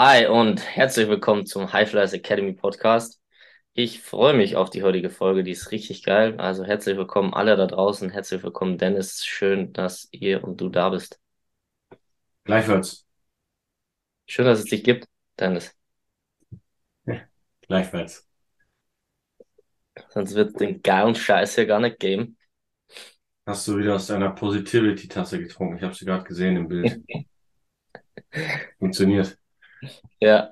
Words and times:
Hi 0.00 0.28
und 0.28 0.64
herzlich 0.64 1.08
willkommen 1.08 1.44
zum 1.44 1.72
High 1.72 1.90
Flyers 1.90 2.12
Academy 2.12 2.52
Podcast. 2.52 3.20
Ich 3.72 4.00
freue 4.00 4.32
mich 4.32 4.54
auf 4.54 4.70
die 4.70 4.84
heutige 4.84 5.10
Folge, 5.10 5.42
die 5.42 5.50
ist 5.50 5.72
richtig 5.72 6.04
geil. 6.04 6.38
Also 6.38 6.64
herzlich 6.64 6.96
willkommen 6.96 7.34
alle 7.34 7.56
da 7.56 7.66
draußen, 7.66 8.08
herzlich 8.08 8.44
willkommen 8.44 8.78
Dennis, 8.78 9.26
schön, 9.26 9.72
dass 9.72 10.06
ihr 10.12 10.44
und 10.44 10.60
du 10.60 10.68
da 10.68 10.90
bist. 10.90 11.18
Gleichfalls. 12.44 13.06
Schön, 14.28 14.44
dass 14.44 14.60
es 14.60 14.66
dich 14.66 14.84
gibt, 14.84 15.08
Dennis. 15.36 15.74
Ja, 17.04 17.22
gleichfalls. 17.62 18.28
Sonst 20.10 20.36
wird 20.36 20.50
es 20.50 20.54
den 20.54 20.80
geilen 20.80 21.16
Scheiß 21.16 21.56
hier 21.56 21.66
gar 21.66 21.80
nicht 21.80 21.98
geben. 21.98 22.38
Hast 23.44 23.66
du 23.66 23.76
wieder 23.76 23.96
aus 23.96 24.06
deiner 24.06 24.30
Positivity-Tasse 24.30 25.40
getrunken? 25.40 25.78
Ich 25.78 25.82
habe 25.82 25.94
sie 25.94 26.04
gerade 26.04 26.22
gesehen 26.22 26.54
im 26.54 26.68
Bild. 26.68 27.02
Funktioniert. 28.78 29.36
Ja. 30.20 30.50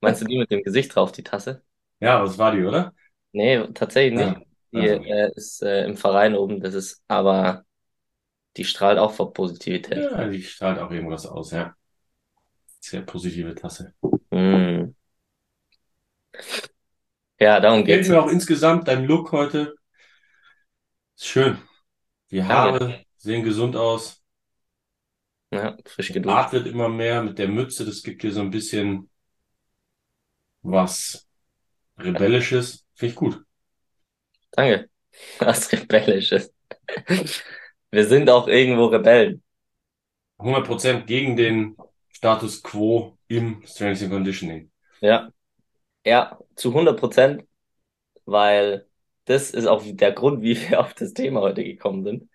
Meinst 0.00 0.20
du 0.22 0.26
die 0.26 0.38
mit 0.38 0.50
dem 0.50 0.62
Gesicht 0.62 0.94
drauf, 0.94 1.12
die 1.12 1.22
Tasse? 1.24 1.62
Ja, 2.00 2.20
das 2.20 2.38
war 2.38 2.52
die, 2.52 2.64
oder? 2.64 2.92
Nee, 3.32 3.66
tatsächlich 3.74 4.14
nicht. 4.18 4.36
Ja. 4.36 4.42
Die 4.72 4.86
Also, 4.86 5.02
äh, 5.10 5.30
ist 5.34 5.62
äh, 5.62 5.84
im 5.84 5.96
Verein 5.96 6.34
oben, 6.34 6.60
das 6.60 6.74
ist, 6.74 7.02
aber 7.08 7.64
die 8.56 8.64
strahlt 8.64 8.98
auch 8.98 9.12
vor 9.14 9.32
Positivität. 9.34 10.10
ja, 10.12 10.28
die 10.28 10.42
strahlt 10.42 10.78
auch 10.78 10.90
irgendwas 10.90 11.26
aus, 11.26 11.50
ja. 11.52 11.74
Sehr 12.80 13.02
positive 13.02 13.54
Tasse. 13.54 13.94
Hm. 14.32 14.92
Ja, 17.40 17.60
darum 17.60 17.84
Gefällt 17.84 17.84
geht's. 17.84 18.08
mir 18.08 18.22
auch 18.22 18.28
insgesamt 18.28 18.86
dein 18.88 19.04
Look 19.04 19.32
heute. 19.32 19.74
Ist 21.16 21.26
schön. 21.26 21.58
Die 22.30 22.44
Haare 22.44 23.04
sehen 23.18 23.44
gesund 23.44 23.76
aus. 23.76 24.22
Ja, 25.50 25.76
frisch 25.84 26.12
geduscht. 26.12 26.52
Wird 26.52 26.66
immer 26.66 26.88
mehr 26.88 27.22
mit 27.22 27.38
der 27.38 27.48
Mütze. 27.48 27.84
Das 27.84 28.02
gibt 28.02 28.22
dir 28.22 28.32
so 28.32 28.40
ein 28.40 28.50
bisschen 28.50 29.08
was 30.62 31.26
Rebellisches. 31.98 32.84
Finde 32.94 33.10
ich 33.12 33.16
gut. 33.16 33.42
Danke. 34.52 34.88
Was 35.38 35.72
Rebellisches. 35.72 36.52
Wir 37.90 38.06
sind 38.06 38.30
auch 38.30 38.46
irgendwo 38.48 38.86
Rebellen. 38.86 39.42
100% 40.38 41.06
gegen 41.06 41.36
den 41.36 41.76
Status 42.10 42.62
quo 42.62 43.18
im 43.26 43.62
Strength 43.66 44.02
and 44.02 44.12
Conditioning. 44.12 44.70
Ja. 45.00 45.30
Ja, 46.04 46.38
zu 46.54 46.72
100 46.72 46.98
Prozent, 46.98 47.44
weil 48.24 48.86
das 49.24 49.50
ist 49.50 49.66
auch 49.66 49.82
der 49.84 50.12
Grund, 50.12 50.42
wie 50.42 50.56
wir 50.70 50.80
auf 50.80 50.94
das 50.94 51.12
Thema 51.12 51.40
heute 51.40 51.64
gekommen 51.64 52.04
sind. 52.04 52.30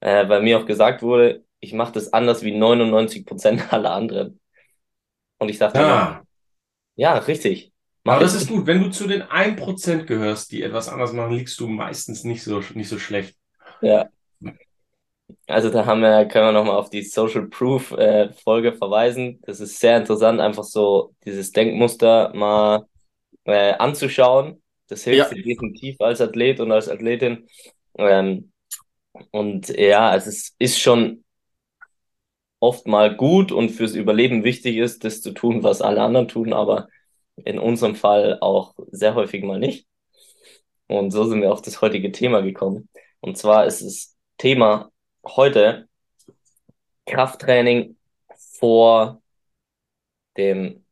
Äh, 0.00 0.28
weil 0.28 0.42
mir 0.42 0.58
auch 0.58 0.66
gesagt 0.66 1.02
wurde, 1.02 1.45
ich 1.60 1.72
mache 1.72 1.92
das 1.92 2.12
anders 2.12 2.42
wie 2.42 2.52
99 2.56 3.26
Prozent 3.26 3.72
aller 3.72 3.92
anderen. 3.92 4.40
Und 5.38 5.48
ich 5.50 5.58
dachte, 5.58 5.78
Ja, 5.80 6.24
ja, 6.96 7.18
richtig. 7.18 7.72
Aber 8.04 8.20
das 8.20 8.34
ist 8.34 8.48
gut. 8.48 8.66
Wenn 8.66 8.82
du 8.82 8.90
zu 8.90 9.06
den 9.06 9.22
1% 9.22 10.06
gehörst, 10.06 10.52
die 10.52 10.62
etwas 10.62 10.88
anders 10.88 11.12
machen, 11.12 11.32
liegst 11.34 11.58
du 11.60 11.68
meistens 11.68 12.24
nicht 12.24 12.42
so, 12.42 12.62
nicht 12.74 12.88
so 12.88 12.98
schlecht. 12.98 13.36
Ja. 13.80 14.10
Also 15.48 15.70
da 15.70 15.86
haben 15.86 16.00
wir, 16.00 16.26
können 16.26 16.46
wir 16.46 16.52
nochmal 16.52 16.76
auf 16.76 16.90
die 16.90 17.02
Social 17.02 17.46
Proof 17.48 17.92
äh, 17.92 18.32
Folge 18.32 18.72
verweisen. 18.74 19.40
Das 19.42 19.60
ist 19.60 19.78
sehr 19.80 19.96
interessant, 19.98 20.40
einfach 20.40 20.64
so 20.64 21.14
dieses 21.24 21.52
Denkmuster 21.52 22.32
mal 22.34 22.86
äh, 23.44 23.74
anzuschauen. 23.74 24.62
Das 24.88 25.04
hilft 25.04 25.30
Ja. 25.30 25.34
dir 25.34 25.42
definitiv 25.44 26.00
als 26.00 26.20
Athlet 26.22 26.60
und 26.60 26.72
als 26.72 26.88
Athletin. 26.88 27.48
Ähm, 27.98 28.52
und 29.32 29.68
ja, 29.70 30.16
es 30.16 30.26
ist, 30.28 30.56
ist 30.58 30.80
schon 30.80 31.24
oft 32.60 32.86
mal 32.86 33.14
gut 33.16 33.52
und 33.52 33.70
fürs 33.70 33.94
Überleben 33.94 34.44
wichtig 34.44 34.76
ist, 34.76 35.04
das 35.04 35.20
zu 35.20 35.32
tun, 35.32 35.62
was 35.62 35.82
alle 35.82 36.02
anderen 36.02 36.28
tun, 36.28 36.52
aber 36.52 36.88
in 37.36 37.58
unserem 37.58 37.94
Fall 37.96 38.38
auch 38.40 38.74
sehr 38.90 39.14
häufig 39.14 39.44
mal 39.44 39.58
nicht. 39.58 39.86
Und 40.88 41.10
so 41.10 41.24
sind 41.24 41.42
wir 41.42 41.52
auf 41.52 41.62
das 41.62 41.80
heutige 41.80 42.12
Thema 42.12 42.42
gekommen. 42.42 42.88
Und 43.20 43.36
zwar 43.36 43.66
ist 43.66 43.82
das 43.82 44.16
Thema 44.38 44.90
heute 45.24 45.88
Krafttraining 47.06 47.96
vor 48.58 49.22
dem 50.36 50.84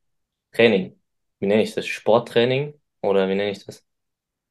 Training. 0.53 0.99
Wie 1.39 1.47
nenne 1.47 1.63
ich 1.63 1.75
das? 1.75 1.87
Sporttraining? 1.87 2.81
Oder 3.03 3.29
wie 3.29 3.35
nenne 3.35 3.51
ich 3.51 3.65
das? 3.65 3.85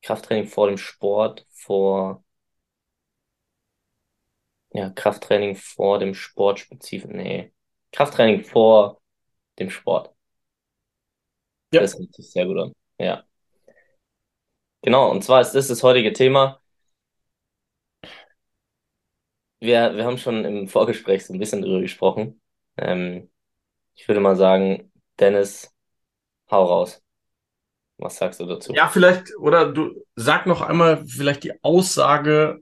Krafttraining 0.02 0.48
vor 0.48 0.68
dem 0.68 0.78
Sport, 0.78 1.46
vor, 1.52 2.24
ja, 4.74 4.90
Krafttraining 4.90 5.56
vor 5.56 6.00
dem 6.00 6.14
Sport 6.14 6.60
spezifisch. 6.60 7.10
Nee. 7.12 7.54
Krafttraining 7.92 8.44
vor 8.44 9.02
dem 9.60 9.70
Sport. 9.70 10.14
Ja. 11.72 11.82
Das 11.82 11.98
hört 11.98 12.14
sich 12.14 12.32
sehr 12.32 12.46
gut 12.46 12.58
an. 12.58 12.74
Ja. 13.00 13.24
Genau, 14.82 15.10
und 15.12 15.24
zwar 15.24 15.42
ist 15.42 15.54
das 15.54 15.68
das 15.68 15.84
heutige 15.84 16.12
Thema. 16.12 16.60
Wir, 19.60 19.96
wir 19.96 20.06
haben 20.06 20.18
schon 20.18 20.44
im 20.44 20.68
Vorgespräch 20.68 21.26
so 21.26 21.34
ein 21.34 21.40
bisschen 21.40 21.62
drüber 21.62 21.80
gesprochen. 21.80 22.42
Ähm, 22.78 23.32
ich 23.96 24.08
würde 24.08 24.20
mal 24.20 24.36
sagen, 24.36 24.92
Dennis, 25.20 25.74
hau 26.52 26.66
raus. 26.66 27.02
Was 27.98 28.18
sagst 28.18 28.40
du 28.40 28.46
dazu? 28.46 28.74
Ja, 28.74 28.90
vielleicht, 28.90 29.36
oder 29.38 29.72
du 29.72 30.04
sag 30.16 30.48
noch 30.48 30.62
einmal 30.62 31.06
vielleicht 31.06 31.44
die 31.44 31.64
Aussage 31.64 32.62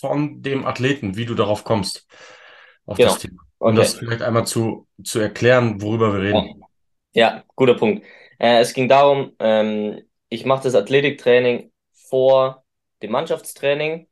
von 0.00 0.42
dem 0.42 0.66
Athleten, 0.66 1.16
wie 1.16 1.26
du 1.26 1.34
darauf 1.34 1.64
kommst, 1.64 2.06
auf 2.86 2.98
Genau. 2.98 3.14
das 3.14 3.18
Thema. 3.18 3.42
Um 3.64 3.74
Okay. 3.74 3.76
das 3.76 3.94
vielleicht 3.94 4.22
einmal 4.22 4.46
zu, 4.46 4.88
zu 5.04 5.20
erklären, 5.20 5.80
worüber 5.82 6.12
wir 6.14 6.20
reden. 6.22 6.54
Ja, 7.12 7.44
guter 7.56 7.74
Punkt. 7.74 8.04
Äh, 8.38 8.60
es 8.60 8.72
ging 8.74 8.88
darum, 8.88 9.34
ähm, 9.38 10.02
ich 10.28 10.44
mache 10.46 10.62
das 10.64 10.74
Athletiktraining 10.74 11.72
vor 11.92 12.64
dem 13.02 13.10
Mannschaftstraining. 13.12 14.08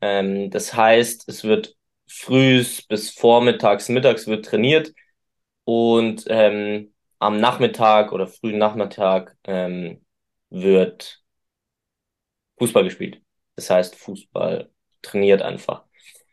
Ähm, 0.00 0.50
das 0.50 0.74
heißt, 0.74 1.28
es 1.28 1.44
wird 1.44 1.76
frühs 2.06 2.82
bis 2.82 3.10
vormittags, 3.10 3.88
mittags 3.88 4.26
wird 4.26 4.44
trainiert 4.46 4.92
und 5.64 6.24
ähm, 6.28 6.94
am 7.18 7.40
Nachmittag 7.40 8.12
oder 8.12 8.26
frühen 8.28 8.58
Nachmittag 8.58 9.36
ähm, 9.44 10.04
wird 10.50 11.22
Fußball 12.58 12.84
gespielt. 12.84 13.22
Das 13.56 13.70
heißt, 13.70 13.94
Fußball 13.96 14.70
trainiert 15.04 15.42
einfach. 15.42 15.84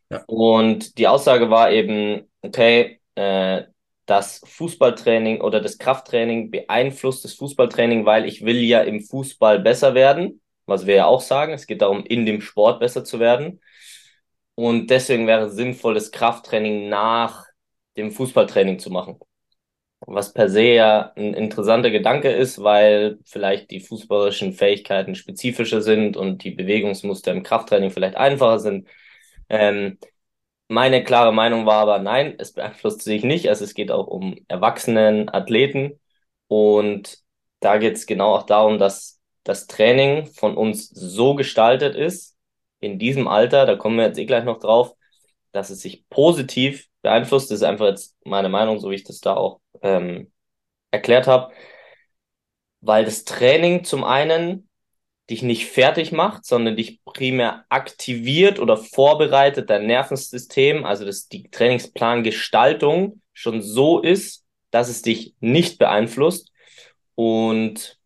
Ja. 0.10 0.24
Und 0.28 0.98
die 0.98 1.08
Aussage 1.08 1.50
war 1.50 1.72
eben, 1.72 2.30
okay, 2.42 3.00
äh, 3.16 3.64
das 4.06 4.42
Fußballtraining 4.46 5.42
oder 5.42 5.62
das 5.62 5.78
Krafttraining 5.78 6.52
beeinflusst 6.52 7.24
das 7.24 7.34
Fußballtraining, 7.36 8.06
weil 8.06 8.26
ich 8.26 8.44
will 8.44 8.58
ja 8.58 8.82
im 8.82 9.02
Fußball 9.02 9.60
besser 9.60 9.94
werden, 9.94 10.42
was 10.66 10.86
wir 10.86 10.96
ja 10.96 11.06
auch 11.06 11.22
sagen. 11.22 11.54
Es 11.54 11.68
geht 11.68 11.82
darum, 11.82 12.06
in 12.06 12.26
dem 12.26 12.42
Sport 12.42 12.80
besser 12.80 13.06
zu 13.06 13.20
werden. 13.20 13.62
Und 14.56 14.90
deswegen 14.90 15.28
wäre 15.28 15.46
es 15.46 15.54
sinnvoll, 15.54 15.94
das 15.94 16.12
Krafttraining 16.12 16.90
nach 16.90 17.46
dem 17.96 18.12
Fußballtraining 18.12 18.80
zu 18.80 18.90
machen. 18.90 19.18
Was 20.08 20.34
per 20.34 20.50
se 20.50 20.64
ja 20.64 21.14
ein 21.16 21.34
interessanter 21.36 21.92
Gedanke 21.92 22.32
ist, 22.32 22.64
weil 22.64 23.20
vielleicht 23.24 23.70
die 23.72 23.80
fußballerischen 23.80 24.54
Fähigkeiten 24.54 25.16
spezifischer 25.16 25.82
sind 25.82 26.18
und 26.18 26.44
die 26.44 26.52
Bewegungsmuster 26.52 27.32
im 27.32 27.44
Krafttraining 27.44 27.92
vielleicht 27.92 28.16
einfacher 28.16 28.60
sind. 28.60 28.88
Ähm, 29.50 30.00
meine 30.68 31.04
klare 31.04 31.34
Meinung 31.34 31.66
war 31.66 31.82
aber 31.82 32.00
nein, 32.00 32.36
es 32.40 32.54
beeinflusst 32.54 33.02
sich 33.04 33.24
nicht. 33.24 33.50
Also 33.50 33.64
es 33.66 33.74
geht 33.76 33.92
auch 33.92 34.08
um 34.08 34.38
erwachsenen 34.48 35.30
Athleten. 35.30 36.00
Und 36.48 37.20
da 37.60 37.78
geht 37.78 37.96
es 37.96 38.06
genau 38.08 38.36
auch 38.36 38.46
darum, 38.46 38.80
dass 38.80 39.22
das 39.44 39.68
Training 39.68 40.28
von 40.28 40.58
uns 40.58 40.90
so 40.90 41.36
gestaltet 41.36 41.96
ist, 41.96 42.38
in 42.80 43.00
diesem 43.00 43.28
Alter, 43.28 43.66
da 43.66 43.76
kommen 43.76 43.98
wir 43.98 44.06
jetzt 44.06 44.18
eh 44.18 44.26
gleich 44.26 44.44
noch 44.46 44.60
drauf, 44.60 44.96
dass 45.52 45.70
es 45.70 45.82
sich 45.82 46.08
positiv 46.10 46.88
beeinflusst. 47.02 47.52
Das 47.52 47.58
ist 47.58 47.64
einfach 47.64 47.88
jetzt 47.88 48.16
meine 48.26 48.50
Meinung, 48.50 48.80
so 48.80 48.90
wie 48.92 48.96
ich 48.96 49.04
das 49.04 49.20
da 49.20 49.36
auch 49.36 49.60
ähm, 49.82 50.32
erklärt 50.92 51.28
habe. 51.28 51.54
Weil 52.82 53.06
das 53.06 53.26
Training 53.26 53.84
zum 53.84 54.04
einen 54.04 54.70
dich 55.30 55.44
nicht 55.44 55.68
fertig 55.68 56.12
macht, 56.12 56.46
sondern 56.46 56.76
dich 56.76 57.04
primär 57.06 57.66
aktiviert 57.70 58.60
oder 58.60 58.78
vorbereitet, 58.78 59.70
dein 59.70 59.88
Nervensystem, 59.88 60.86
also 60.86 61.06
dass 61.06 61.28
die 61.28 61.50
Trainingsplangestaltung 61.50 63.22
schon 63.34 63.62
so 63.62 64.02
ist, 64.02 64.46
dass 64.72 64.90
es 64.90 65.02
dich 65.02 65.36
nicht 65.40 65.78
beeinflusst. 65.80 66.52
Und 67.16 67.98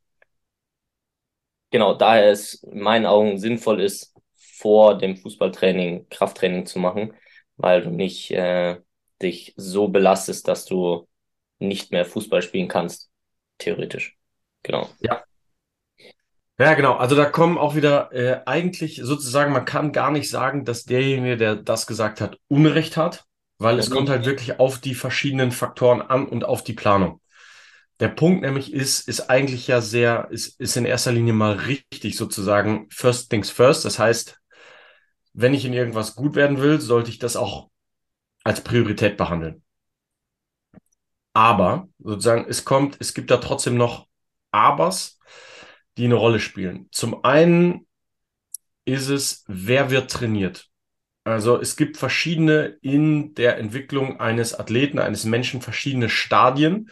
genau, 1.71 1.93
daher 1.95 2.31
es 2.31 2.55
in 2.63 2.81
meinen 2.81 3.05
Augen 3.05 3.37
sinnvoll 3.39 3.81
ist, 3.81 4.13
vor 4.35 4.97
dem 4.97 5.17
Fußballtraining 5.17 6.07
Krafttraining 6.09 6.65
zu 6.65 6.79
machen, 6.79 7.13
weil 7.57 7.83
du 7.83 7.89
nicht 7.91 8.31
äh, 8.31 8.81
dich 9.21 9.53
so 9.57 9.87
belastest, 9.89 10.47
dass 10.47 10.65
du 10.65 11.07
nicht 11.59 11.91
mehr 11.91 12.05
Fußball 12.05 12.41
spielen 12.41 12.67
kannst, 12.67 13.11
theoretisch. 13.59 14.17
Genau. 14.63 14.97
Ja, 16.57 16.73
genau. 16.73 16.93
Also 16.95 17.15
da 17.17 17.25
kommen 17.25 17.57
auch 17.57 17.75
wieder 17.75 18.11
äh, 18.13 18.41
eigentlich 18.45 19.01
sozusagen, 19.03 19.51
man 19.51 19.65
kann 19.65 19.91
gar 19.91 20.11
nicht 20.11 20.29
sagen, 20.29 20.63
dass 20.63 20.85
derjenige, 20.85 21.35
der 21.35 21.55
das 21.57 21.85
gesagt 21.85 22.21
hat, 22.21 22.37
Unrecht 22.47 22.95
hat, 22.95 23.25
weil 23.57 23.77
es 23.77 23.89
Mhm. 23.89 23.91
kommt 23.91 24.09
halt 24.09 24.25
wirklich 24.25 24.57
auf 24.59 24.79
die 24.79 24.95
verschiedenen 24.95 25.51
Faktoren 25.51 26.01
an 26.01 26.25
und 26.27 26.45
auf 26.45 26.63
die 26.63 26.73
Planung. 26.73 27.19
Der 27.99 28.09
Punkt 28.09 28.43
nämlich 28.43 28.73
ist, 28.73 29.07
ist 29.07 29.29
eigentlich 29.29 29.67
ja 29.67 29.81
sehr, 29.81 30.27
ist, 30.31 30.59
ist 30.59 30.77
in 30.77 30.85
erster 30.85 31.11
Linie 31.13 31.33
mal 31.33 31.53
richtig 31.53 32.17
sozusagen 32.17 32.87
first 32.91 33.29
things 33.31 33.49
first. 33.51 33.85
Das 33.85 33.99
heißt, 33.99 34.39
wenn 35.35 35.53
ich 35.53 35.65
in 35.65 35.73
irgendwas 35.73 36.15
gut 36.15 36.35
werden 36.35 36.61
will, 36.61 36.79
sollte 36.79 37.09
ich 37.11 37.19
das 37.19 37.35
auch 37.35 37.69
als 38.43 38.61
Priorität 38.61 39.17
behandeln. 39.17 39.63
Aber 41.33 41.89
sozusagen, 41.99 42.45
es 42.47 42.63
kommt, 42.63 42.97
es 42.99 43.13
gibt 43.13 43.29
da 43.29 43.37
trotzdem 43.37 43.75
noch 43.75 44.07
Abers, 44.51 45.19
die 45.97 46.05
eine 46.05 46.15
Rolle 46.15 46.39
spielen. 46.39 46.87
Zum 46.91 47.25
einen 47.25 47.85
ist 48.85 49.09
es, 49.09 49.43
wer 49.47 49.89
wird 49.91 50.09
trainiert? 50.09 50.69
Also 51.25 51.59
es 51.59 51.75
gibt 51.75 51.97
verschiedene 51.97 52.77
in 52.81 53.33
der 53.33 53.57
Entwicklung 53.57 54.19
eines 54.19 54.57
Athleten, 54.57 54.99
eines 54.99 55.25
Menschen, 55.25 55.61
verschiedene 55.61 56.07
Stadien 56.07 56.89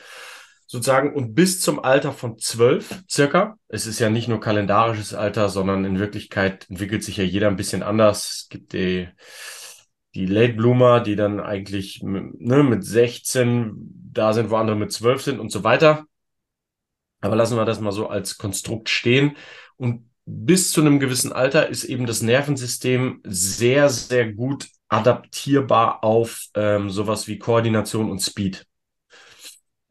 sozusagen 0.73 1.13
und 1.13 1.35
bis 1.35 1.61
zum 1.61 1.83
Alter 1.83 2.11
von 2.11 2.39
zwölf 2.39 3.03
circa. 3.07 3.59
Es 3.67 3.85
ist 3.85 3.99
ja 3.99 4.09
nicht 4.09 4.27
nur 4.27 4.39
kalendarisches 4.39 5.13
Alter, 5.13 5.47
sondern 5.49 5.85
in 5.85 5.99
Wirklichkeit 5.99 6.67
entwickelt 6.67 7.03
sich 7.03 7.17
ja 7.17 7.23
jeder 7.23 7.47
ein 7.47 7.57
bisschen 7.57 7.83
anders. 7.83 8.41
Es 8.41 8.49
gibt 8.49 8.73
die, 8.73 9.07
die 10.15 10.25
Late 10.25 10.53
Bloomer, 10.53 10.99
die 10.99 11.15
dann 11.15 11.39
eigentlich 11.39 12.01
ne, 12.01 12.63
mit 12.63 12.83
16 12.83 13.73
da 14.11 14.33
sind, 14.33 14.49
wo 14.49 14.55
andere 14.55 14.75
mit 14.75 14.91
12 14.91 15.21
sind 15.21 15.39
und 15.39 15.51
so 15.51 15.63
weiter. 15.63 16.05
Aber 17.21 17.35
lassen 17.35 17.55
wir 17.55 17.65
das 17.65 17.79
mal 17.79 17.91
so 17.91 18.07
als 18.07 18.39
Konstrukt 18.39 18.89
stehen. 18.89 19.37
Und 19.77 20.09
bis 20.25 20.71
zu 20.71 20.81
einem 20.81 20.99
gewissen 20.99 21.31
Alter 21.31 21.69
ist 21.69 21.83
eben 21.83 22.07
das 22.07 22.23
Nervensystem 22.23 23.21
sehr, 23.25 23.89
sehr 23.89 24.33
gut 24.33 24.69
adaptierbar 24.87 26.03
auf 26.03 26.47
ähm, 26.55 26.89
sowas 26.89 27.27
wie 27.27 27.37
Koordination 27.37 28.09
und 28.09 28.21
Speed. 28.21 28.65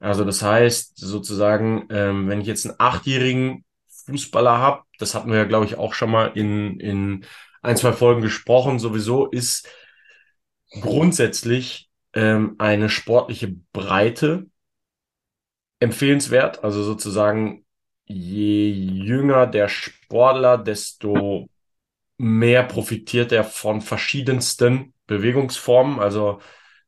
Also 0.02 0.24
das 0.24 0.42
heißt 0.42 0.98
sozusagen, 0.98 1.86
ähm, 1.90 2.28
wenn 2.28 2.40
ich 2.40 2.48
jetzt 2.48 2.66
einen 2.66 2.74
achtjährigen 2.78 3.64
Fußballer 4.06 4.58
habe, 4.58 4.82
das 4.98 5.14
hatten 5.14 5.30
wir 5.30 5.38
ja, 5.38 5.44
glaube 5.44 5.64
ich, 5.64 5.78
auch 5.78 5.94
schon 5.94 6.10
mal 6.10 6.32
in, 6.34 6.80
in 6.80 7.24
ein, 7.62 7.76
zwei 7.76 7.92
Folgen 7.92 8.20
gesprochen, 8.20 8.80
sowieso 8.80 9.26
ist 9.26 9.68
grundsätzlich 10.80 11.88
ähm, 12.14 12.56
eine 12.58 12.88
sportliche 12.88 13.54
Breite 13.72 14.46
empfehlenswert. 15.78 16.64
Also 16.64 16.82
sozusagen, 16.82 17.64
je 18.04 18.70
jünger 18.70 19.46
der 19.46 19.68
Sportler, 19.68 20.58
desto 20.58 21.48
mehr 22.16 22.64
profitiert 22.64 23.30
er 23.30 23.44
von 23.44 23.80
verschiedensten 23.80 24.94
Bewegungsformen. 25.06 26.00
Also 26.00 26.40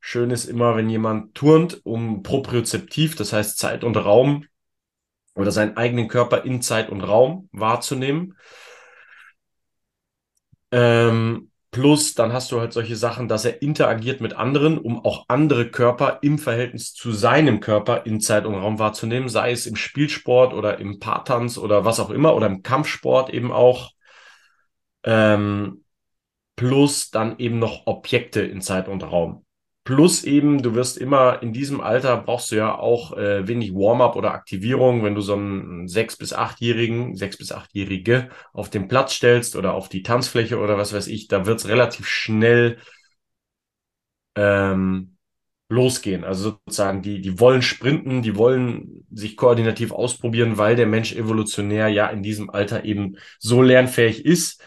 schön 0.06 0.30
ist 0.30 0.44
immer, 0.44 0.76
wenn 0.76 0.90
jemand 0.90 1.34
turnt, 1.34 1.80
um 1.86 2.22
propriozeptiv, 2.22 3.16
das 3.16 3.32
heißt 3.32 3.56
Zeit 3.56 3.84
und 3.84 3.96
Raum 3.96 4.44
oder 5.34 5.50
seinen 5.50 5.78
eigenen 5.78 6.08
Körper 6.08 6.44
in 6.44 6.60
Zeit 6.60 6.90
und 6.90 7.00
Raum 7.00 7.48
wahrzunehmen. 7.52 8.36
Ähm, 10.70 11.50
Plus, 11.70 12.14
dann 12.14 12.32
hast 12.32 12.52
du 12.52 12.60
halt 12.60 12.72
solche 12.72 12.94
Sachen, 12.94 13.26
dass 13.26 13.44
er 13.44 13.60
interagiert 13.60 14.20
mit 14.20 14.34
anderen, 14.34 14.78
um 14.78 15.04
auch 15.04 15.24
andere 15.26 15.68
Körper 15.72 16.20
im 16.22 16.38
Verhältnis 16.38 16.92
zu 16.92 17.10
seinem 17.10 17.58
Körper 17.58 18.06
in 18.06 18.20
Zeit 18.20 18.46
und 18.46 18.54
Raum 18.54 18.78
wahrzunehmen, 18.78 19.28
sei 19.28 19.50
es 19.50 19.66
im 19.66 19.74
Spielsport 19.74 20.54
oder 20.54 20.78
im 20.78 21.00
Paartanz 21.00 21.58
oder 21.58 21.84
was 21.84 21.98
auch 21.98 22.10
immer 22.10 22.36
oder 22.36 22.46
im 22.46 22.62
Kampfsport 22.62 23.30
eben 23.30 23.50
auch. 23.50 23.90
Ähm, 25.02 25.82
plus 26.54 27.10
dann 27.10 27.38
eben 27.38 27.58
noch 27.58 27.88
Objekte 27.88 28.42
in 28.42 28.60
Zeit 28.60 28.86
und 28.86 29.02
Raum. 29.02 29.44
Plus 29.84 30.24
eben, 30.24 30.62
du 30.62 30.74
wirst 30.74 30.96
immer 30.96 31.42
in 31.42 31.52
diesem 31.52 31.82
Alter 31.82 32.16
brauchst 32.16 32.50
du 32.50 32.56
ja 32.56 32.74
auch 32.74 33.12
äh, 33.18 33.46
wenig 33.46 33.74
Warm-up 33.74 34.16
oder 34.16 34.32
Aktivierung, 34.32 35.04
wenn 35.04 35.14
du 35.14 35.20
so 35.20 35.34
einen 35.34 35.88
sechs 35.88 36.16
bis 36.16 36.32
achtjährigen, 36.32 37.16
sechs 37.16 37.36
bis 37.36 37.52
achtjährige 37.52 38.30
auf 38.54 38.70
den 38.70 38.88
Platz 38.88 39.12
stellst 39.12 39.56
oder 39.56 39.74
auf 39.74 39.90
die 39.90 40.02
Tanzfläche 40.02 40.58
oder 40.58 40.78
was 40.78 40.94
weiß 40.94 41.06
ich, 41.08 41.28
da 41.28 41.44
wird's 41.44 41.68
relativ 41.68 42.06
schnell 42.06 42.78
ähm, 44.36 45.16
losgehen. 45.68 46.24
Also 46.24 46.58
sozusagen, 46.66 47.02
die, 47.02 47.20
die 47.20 47.38
wollen 47.38 47.60
sprinten, 47.60 48.22
die 48.22 48.36
wollen 48.36 49.06
sich 49.10 49.36
koordinativ 49.36 49.92
ausprobieren, 49.92 50.56
weil 50.56 50.76
der 50.76 50.86
Mensch 50.86 51.14
evolutionär 51.14 51.88
ja 51.88 52.06
in 52.08 52.22
diesem 52.22 52.48
Alter 52.48 52.84
eben 52.86 53.16
so 53.38 53.60
lernfähig 53.60 54.24
ist 54.24 54.62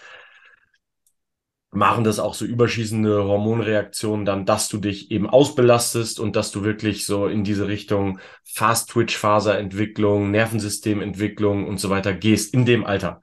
machen 1.71 2.03
das 2.03 2.19
auch 2.19 2.33
so 2.33 2.45
überschießende 2.45 3.23
Hormonreaktionen 3.25 4.25
dann, 4.25 4.45
dass 4.45 4.69
du 4.69 4.77
dich 4.77 5.11
eben 5.11 5.29
ausbelastest 5.29 6.19
und 6.19 6.35
dass 6.35 6.51
du 6.51 6.63
wirklich 6.63 7.05
so 7.05 7.27
in 7.27 7.43
diese 7.43 7.67
Richtung 7.67 8.19
Fast-Twitch-Faserentwicklung, 8.45 10.31
Nervensystementwicklung 10.31 11.67
und 11.67 11.79
so 11.79 11.89
weiter 11.89 12.13
gehst 12.13 12.53
in 12.53 12.65
dem 12.65 12.85
Alter. 12.85 13.21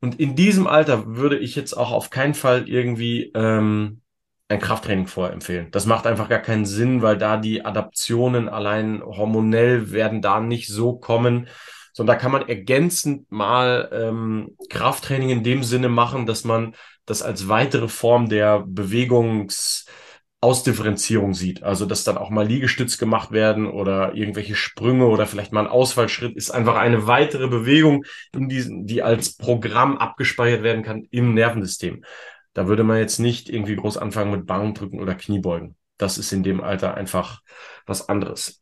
Und 0.00 0.18
in 0.20 0.36
diesem 0.36 0.66
Alter 0.66 1.06
würde 1.06 1.38
ich 1.38 1.54
jetzt 1.54 1.74
auch 1.74 1.92
auf 1.92 2.10
keinen 2.10 2.34
Fall 2.34 2.68
irgendwie 2.68 3.30
ähm, 3.34 4.00
ein 4.48 4.60
Krafttraining 4.60 5.06
vorempfehlen. 5.06 5.70
Das 5.70 5.86
macht 5.86 6.06
einfach 6.06 6.28
gar 6.28 6.38
keinen 6.38 6.66
Sinn, 6.66 7.02
weil 7.02 7.18
da 7.18 7.36
die 7.36 7.64
Adaptionen 7.64 8.48
allein 8.48 9.02
hormonell 9.02 9.90
werden 9.90 10.22
da 10.22 10.40
nicht 10.40 10.68
so 10.68 10.96
kommen, 10.96 11.48
sondern 11.96 12.14
da 12.14 12.20
kann 12.20 12.30
man 12.30 12.46
ergänzend 12.46 13.32
mal 13.32 13.88
ähm, 13.90 14.54
Krafttraining 14.68 15.30
in 15.30 15.42
dem 15.42 15.62
Sinne 15.62 15.88
machen, 15.88 16.26
dass 16.26 16.44
man 16.44 16.74
das 17.06 17.22
als 17.22 17.48
weitere 17.48 17.88
Form 17.88 18.28
der 18.28 18.64
Bewegungsausdifferenzierung 18.66 21.32
sieht. 21.32 21.62
Also, 21.62 21.86
dass 21.86 22.04
dann 22.04 22.18
auch 22.18 22.28
mal 22.28 22.46
Liegestütz 22.46 22.98
gemacht 22.98 23.32
werden 23.32 23.66
oder 23.66 24.14
irgendwelche 24.14 24.56
Sprünge 24.56 25.06
oder 25.06 25.26
vielleicht 25.26 25.52
mal 25.52 25.62
ein 25.62 25.68
Ausfallschritt 25.68 26.36
ist 26.36 26.50
einfach 26.50 26.76
eine 26.76 27.06
weitere 27.06 27.48
Bewegung 27.48 28.04
in 28.34 28.50
diesen, 28.50 28.86
die 28.86 29.02
als 29.02 29.34
Programm 29.34 29.96
abgespeichert 29.96 30.62
werden 30.62 30.82
kann 30.82 31.06
im 31.10 31.32
Nervensystem. 31.32 32.04
Da 32.52 32.68
würde 32.68 32.84
man 32.84 32.98
jetzt 32.98 33.20
nicht 33.20 33.48
irgendwie 33.48 33.76
groß 33.76 33.96
anfangen 33.96 34.32
mit 34.32 34.44
Bankdrücken 34.44 35.00
oder 35.00 35.14
Kniebeugen. 35.14 35.76
Das 35.96 36.18
ist 36.18 36.30
in 36.30 36.42
dem 36.42 36.60
Alter 36.60 36.94
einfach 36.94 37.40
was 37.86 38.10
anderes. 38.10 38.60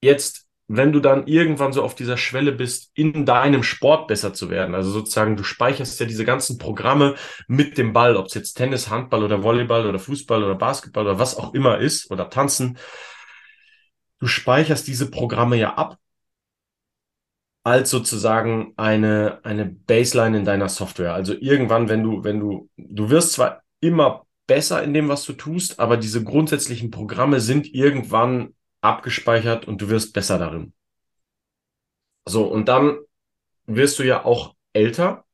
Jetzt 0.00 0.45
wenn 0.68 0.92
du 0.92 1.00
dann 1.00 1.26
irgendwann 1.26 1.72
so 1.72 1.82
auf 1.82 1.94
dieser 1.94 2.16
Schwelle 2.16 2.52
bist, 2.52 2.90
in 2.94 3.24
deinem 3.24 3.62
Sport 3.62 4.08
besser 4.08 4.32
zu 4.34 4.50
werden, 4.50 4.74
also 4.74 4.90
sozusagen, 4.90 5.36
du 5.36 5.44
speicherst 5.44 6.00
ja 6.00 6.06
diese 6.06 6.24
ganzen 6.24 6.58
Programme 6.58 7.14
mit 7.46 7.78
dem 7.78 7.92
Ball, 7.92 8.16
ob 8.16 8.26
es 8.26 8.34
jetzt 8.34 8.54
Tennis, 8.54 8.90
Handball 8.90 9.22
oder 9.22 9.42
Volleyball 9.42 9.86
oder 9.86 9.98
Fußball 9.98 10.42
oder 10.42 10.56
Basketball 10.56 11.04
oder 11.04 11.18
was 11.18 11.36
auch 11.36 11.54
immer 11.54 11.78
ist 11.78 12.10
oder 12.10 12.30
Tanzen, 12.30 12.78
du 14.18 14.26
speicherst 14.26 14.86
diese 14.88 15.10
Programme 15.10 15.56
ja 15.56 15.74
ab 15.74 15.98
als 17.62 17.90
sozusagen 17.90 18.74
eine, 18.76 19.40
eine 19.42 19.66
Baseline 19.66 20.38
in 20.38 20.44
deiner 20.44 20.68
Software. 20.68 21.14
Also 21.14 21.34
irgendwann, 21.34 21.88
wenn 21.88 22.02
du, 22.02 22.22
wenn 22.22 22.38
du, 22.38 22.70
du 22.76 23.10
wirst 23.10 23.32
zwar 23.32 23.62
immer 23.80 24.24
besser 24.46 24.82
in 24.82 24.94
dem, 24.94 25.08
was 25.08 25.24
du 25.24 25.32
tust, 25.32 25.80
aber 25.80 25.96
diese 25.96 26.22
grundsätzlichen 26.22 26.92
Programme 26.92 27.40
sind 27.40 27.66
irgendwann 27.74 28.54
abgespeichert 28.86 29.66
und 29.66 29.80
du 29.82 29.88
wirst 29.88 30.12
besser 30.12 30.38
darin. 30.38 30.72
So, 32.24 32.44
und 32.44 32.68
dann 32.68 32.98
wirst 33.66 33.98
du 33.98 34.02
ja 34.02 34.24
auch 34.24 34.54
älter, 34.72 35.24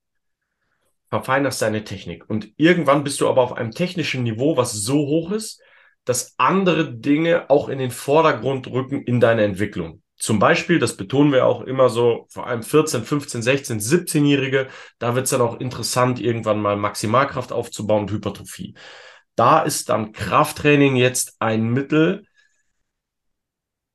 verfeinerst 1.09 1.61
deine 1.61 1.85
Technik. 1.85 2.29
Und 2.29 2.53
irgendwann 2.57 3.05
bist 3.05 3.21
du 3.21 3.29
aber 3.29 3.43
auf 3.43 3.53
einem 3.53 3.73
technischen 3.73 4.23
Niveau, 4.23 4.57
was 4.57 4.73
so 4.73 4.95
hoch 4.95 5.31
ist, 5.33 5.61
dass 6.05 6.35
andere 6.39 6.93
Dinge 6.93 7.51
auch 7.51 7.69
in 7.69 7.79
den 7.79 7.91
Vordergrund 7.91 8.67
rücken 8.67 9.03
in 9.03 9.21
deiner 9.21 9.43
Entwicklung. 9.43 10.03
Zum 10.17 10.39
Beispiel, 10.39 10.79
das 10.79 10.97
betonen 10.97 11.33
wir 11.33 11.47
auch 11.47 11.63
immer 11.63 11.89
so, 11.89 12.27
vor 12.31 12.47
allem 12.47 12.63
14, 12.63 13.05
15, 13.05 13.43
16, 13.43 13.81
17-Jährige, 13.81 14.69
da 14.99 15.15
wird 15.15 15.25
es 15.25 15.31
dann 15.31 15.41
auch 15.41 15.59
interessant, 15.59 16.21
irgendwann 16.21 16.61
mal 16.61 16.77
Maximalkraft 16.77 17.53
aufzubauen 17.53 18.03
und 18.03 18.13
Hypertrophie. 18.13 18.75
Da 19.35 19.63
ist 19.63 19.89
dann 19.89 20.13
Krafttraining 20.13 20.97
jetzt 20.97 21.37
ein 21.41 21.71
Mittel, 21.71 22.25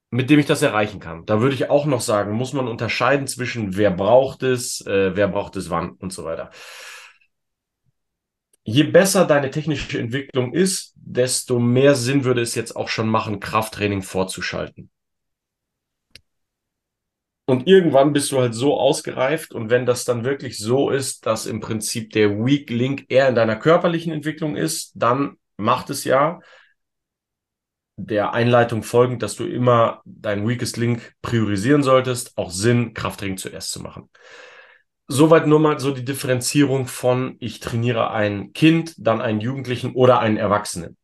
mit 0.09 0.29
dem 0.29 0.39
ich 0.39 0.45
das 0.45 0.61
erreichen 0.61 0.99
kann. 0.99 1.25
Da 1.25 1.41
würde 1.41 1.55
ich 1.55 1.69
auch 1.69 1.85
noch 1.85 2.01
sagen, 2.01 2.33
muss 2.33 2.53
man 2.53 2.67
unterscheiden 2.67 3.27
zwischen 3.27 3.75
wer 3.75 3.91
braucht 3.91 4.43
es, 4.43 4.81
äh, 4.85 5.15
wer 5.15 5.27
braucht 5.27 5.55
es 5.55 5.69
wann 5.69 5.91
und 5.91 6.13
so 6.13 6.23
weiter. 6.23 6.49
Je 8.63 8.83
besser 8.83 9.25
deine 9.25 9.49
technische 9.49 9.99
Entwicklung 9.99 10.53
ist, 10.53 10.93
desto 10.95 11.59
mehr 11.59 11.95
Sinn 11.95 12.25
würde 12.25 12.41
es 12.41 12.55
jetzt 12.55 12.75
auch 12.75 12.89
schon 12.89 13.07
machen, 13.07 13.39
Krafttraining 13.39 14.01
vorzuschalten. 14.01 14.89
Und 17.45 17.65
irgendwann 17.65 18.11
bist 18.11 18.33
du 18.33 18.39
halt 18.41 18.53
so 18.53 18.77
ausgereift 18.77 19.53
und 19.53 19.69
wenn 19.69 19.85
das 19.85 20.03
dann 20.03 20.25
wirklich 20.25 20.57
so 20.57 20.89
ist, 20.89 21.25
dass 21.25 21.45
im 21.45 21.61
Prinzip 21.61 22.11
der 22.11 22.45
Weak 22.45 22.69
Link 22.69 23.05
eher 23.07 23.29
in 23.29 23.35
deiner 23.35 23.55
körperlichen 23.55 24.11
Entwicklung 24.11 24.57
ist, 24.57 24.91
dann 24.95 25.37
macht 25.55 25.89
es 25.89 26.03
ja 26.03 26.41
der 27.97 28.33
Einleitung 28.33 28.83
folgend, 28.83 29.23
dass 29.23 29.35
du 29.35 29.45
immer 29.45 30.01
dein 30.05 30.47
Weakest 30.47 30.77
Link 30.77 31.15
priorisieren 31.21 31.81
solltest, 31.81 32.37
auch 32.37 32.51
Sinn, 32.51 32.93
Krafttraining 32.93 33.37
zuerst 33.37 33.71
zu 33.71 33.81
machen. 33.81 34.09
Soweit 35.07 35.47
nur 35.47 35.59
mal 35.59 35.79
so 35.79 35.91
die 35.91 36.05
Differenzierung 36.05 36.85
von 36.85 37.37
ich 37.39 37.59
trainiere 37.59 38.11
ein 38.11 38.53
Kind, 38.53 38.93
dann 38.97 39.19
einen 39.19 39.41
Jugendlichen 39.41 39.93
oder 39.93 40.19
einen 40.19 40.37
Erwachsenen. 40.37 40.95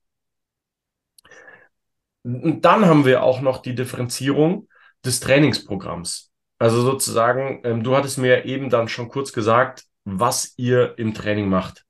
Und 2.23 2.61
dann 2.61 2.85
haben 2.85 3.05
wir 3.05 3.23
auch 3.23 3.41
noch 3.41 3.61
die 3.61 3.75
Differenzierung 3.75 4.69
des 5.03 5.19
Trainingsprogramms. 5.19 6.31
Also 6.59 6.81
sozusagen, 6.81 7.61
ähm, 7.63 7.83
du 7.83 7.95
hattest 7.95 8.17
mir 8.17 8.45
eben 8.45 8.69
dann 8.69 8.87
schon 8.87 9.09
kurz 9.09 9.33
gesagt, 9.33 9.85
was 10.05 10.53
ihr 10.57 10.97
im 10.97 11.13
Training 11.13 11.49
macht. 11.49 11.85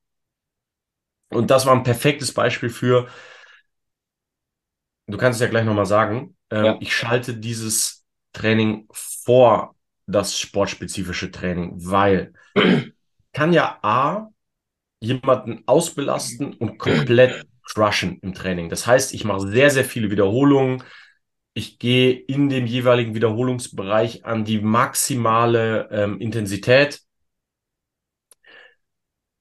Und 1.28 1.50
das 1.50 1.66
war 1.66 1.74
ein 1.74 1.82
perfektes 1.82 2.32
Beispiel 2.32 2.70
für, 2.70 3.06
du 5.06 5.18
kannst 5.18 5.36
es 5.36 5.42
ja 5.42 5.48
gleich 5.48 5.64
nochmal 5.64 5.86
sagen, 5.86 6.36
ähm, 6.50 6.64
ja. 6.64 6.76
ich 6.80 6.94
schalte 6.94 7.34
dieses 7.36 8.04
Training 8.32 8.88
vor 8.92 9.74
das 10.06 10.38
sportspezifische 10.38 11.30
Training, 11.30 11.72
weil 11.76 12.32
kann 13.32 13.52
ja 13.52 13.78
A, 13.82 14.28
jemanden 15.00 15.62
ausbelasten 15.66 16.54
und 16.54 16.78
komplett 16.78 17.46
crushen 17.64 18.18
im 18.20 18.34
Training. 18.34 18.68
Das 18.68 18.86
heißt, 18.86 19.14
ich 19.14 19.24
mache 19.24 19.48
sehr, 19.48 19.70
sehr 19.70 19.84
viele 19.84 20.10
Wiederholungen. 20.10 20.82
Ich 21.54 21.78
gehe 21.78 22.12
in 22.12 22.48
dem 22.48 22.66
jeweiligen 22.66 23.14
Wiederholungsbereich 23.14 24.24
an 24.24 24.44
die 24.44 24.60
maximale 24.60 25.88
ähm, 25.90 26.20
Intensität, 26.20 27.00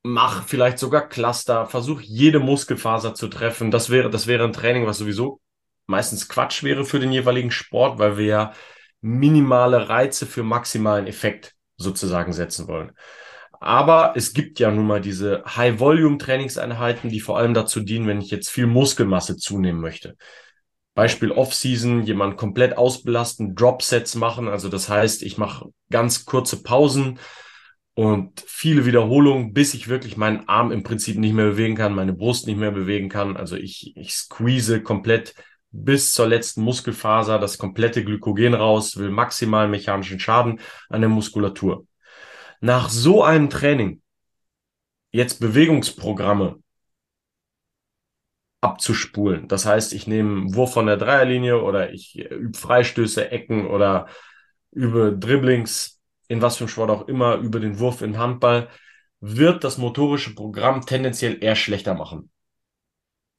mach 0.04 0.46
vielleicht 0.46 0.80
sogar 0.80 1.08
Cluster, 1.08 1.66
versuch 1.66 2.02
jede 2.02 2.40
Muskelfaser 2.40 3.16
zu 3.16 3.30
treffen. 3.30 3.72
Das 3.72 3.90
wäre, 3.90 4.10
das 4.10 4.28
wäre 4.28 4.44
ein 4.44 4.54
Training, 4.54 4.86
was 4.86 4.98
sowieso 4.98 5.40
meistens 5.88 6.28
Quatsch 6.30 6.64
wäre 6.64 6.86
für 6.86 7.00
den 7.00 7.12
jeweiligen 7.12 7.52
Sport, 7.52 8.00
weil 8.00 8.18
wir 8.18 8.26
ja 8.26 8.54
minimale 9.02 9.90
Reize 9.90 10.26
für 10.26 10.44
maximalen 10.44 11.08
Effekt 11.08 11.54
sozusagen 11.78 12.34
setzen 12.34 12.68
wollen. 12.68 12.92
Aber 13.60 14.14
es 14.16 14.34
gibt 14.34 14.60
ja 14.60 14.72
nun 14.72 14.88
mal 14.88 15.00
diese 15.00 15.44
High-Volume-Trainingseinheiten, 15.46 17.10
die 17.10 17.22
vor 17.22 17.38
allem 17.38 17.54
dazu 17.54 17.80
dienen, 17.80 18.08
wenn 18.08 18.20
ich 18.20 18.30
jetzt 18.30 18.50
viel 18.50 18.68
Muskelmasse 18.68 19.38
zunehmen 19.38 19.80
möchte. 19.80 20.18
Beispiel 20.96 21.32
Off-Season, 21.32 22.04
jemand 22.04 22.38
komplett 22.38 22.78
ausbelasten, 22.78 23.56
Drop-Sets 23.56 24.16
machen. 24.16 24.48
Also 24.48 24.70
das 24.70 24.90
heißt, 24.90 25.24
ich 25.24 25.38
mache 25.38 25.70
ganz 25.90 26.26
kurze 26.26 26.62
Pausen 26.62 27.20
und 27.96 28.44
viele 28.46 28.86
Wiederholungen, 28.86 29.54
bis 29.54 29.74
ich 29.74 29.88
wirklich 29.88 30.18
meinen 30.18 30.48
Arm 30.48 30.72
im 30.72 30.84
Prinzip 30.84 31.18
nicht 31.18 31.34
mehr 31.34 31.46
bewegen 31.46 31.76
kann, 31.76 31.96
meine 31.96 32.14
Brust 32.14 32.48
nicht 32.48 32.58
mehr 32.58 32.72
bewegen 32.72 33.10
kann. 33.10 33.38
Also 33.38 33.56
ich, 33.56 33.96
ich 33.96 34.14
squeeze 34.14 34.82
komplett 34.82 35.36
bis 35.74 36.14
zur 36.14 36.28
letzten 36.28 36.62
Muskelfaser 36.62 37.40
das 37.40 37.58
komplette 37.58 38.06
Glykogen 38.06 38.54
raus, 38.54 38.96
will 38.96 39.10
maximalen 39.10 39.72
mechanischen 39.72 40.20
Schaden 40.20 40.60
an 40.88 41.02
der 41.02 41.10
Muskulatur. 41.10 41.88
Nach 42.62 42.90
so 42.90 43.24
einem 43.24 43.50
Training 43.50 44.02
jetzt 45.12 45.40
Bewegungsprogramme 45.40 46.60
abzuspulen. 48.62 49.48
Das 49.48 49.66
heißt, 49.66 49.94
ich 49.94 50.08
nehme 50.08 50.54
Wurf 50.54 50.74
von 50.74 50.86
der 50.86 50.98
Dreierlinie 50.98 51.62
oder 51.62 51.92
ich 51.92 52.18
übe 52.18 52.58
Freistöße, 52.58 53.32
Ecken 53.32 53.68
oder 53.68 54.08
übe 54.72 55.18
Dribblings, 55.18 56.00
in 56.28 56.42
was 56.42 56.58
für 56.58 56.64
einem 56.64 56.70
Sport 56.70 56.92
auch 56.92 57.08
immer, 57.08 57.36
über 57.38 57.60
den 57.60 57.80
Wurf 57.80 58.02
in 58.02 58.18
Handball, 58.18 58.70
wird 59.20 59.64
das 59.64 59.78
motorische 59.78 60.36
Programm 60.36 60.86
tendenziell 60.86 61.44
eher 61.44 61.56
schlechter 61.56 61.96
machen 61.96 62.30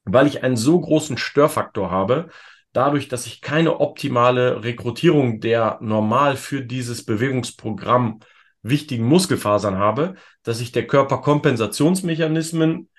weil 0.05 0.27
ich 0.27 0.43
einen 0.43 0.57
so 0.57 0.79
großen 0.79 1.17
Störfaktor 1.17 1.91
habe, 1.91 2.29
dadurch, 2.73 3.07
dass 3.07 3.25
ich 3.25 3.41
keine 3.41 3.79
optimale 3.79 4.63
Rekrutierung 4.63 5.39
der 5.39 5.77
normal 5.81 6.37
für 6.37 6.61
dieses 6.61 7.05
Bewegungsprogramm 7.05 8.19
wichtigen 8.61 9.05
Muskelfasern 9.05 9.77
habe, 9.77 10.15
dass 10.43 10.57
sich 10.57 10.71
der 10.71 10.87
Körper 10.87 11.19
Kompensationsmechanismen 11.21 12.89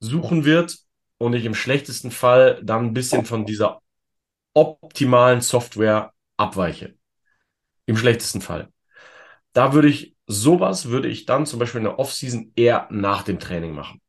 suchen 0.00 0.44
wird 0.44 0.78
und 1.18 1.34
ich 1.34 1.44
im 1.44 1.54
schlechtesten 1.54 2.10
Fall 2.10 2.60
dann 2.62 2.86
ein 2.86 2.94
bisschen 2.94 3.24
von 3.24 3.46
dieser 3.46 3.80
optimalen 4.54 5.40
Software 5.40 6.12
abweiche. 6.36 6.94
Im 7.86 7.96
schlechtesten 7.96 8.40
Fall. 8.40 8.70
Da 9.52 9.72
würde 9.72 9.88
ich 9.88 10.14
sowas 10.26 10.88
würde 10.88 11.08
ich 11.08 11.26
dann 11.26 11.46
zum 11.46 11.58
Beispiel 11.58 11.80
in 11.80 11.84
der 11.84 11.98
Offseason 11.98 12.52
eher 12.56 12.88
nach 12.90 13.22
dem 13.22 13.38
Training 13.38 13.72
machen. 13.72 14.00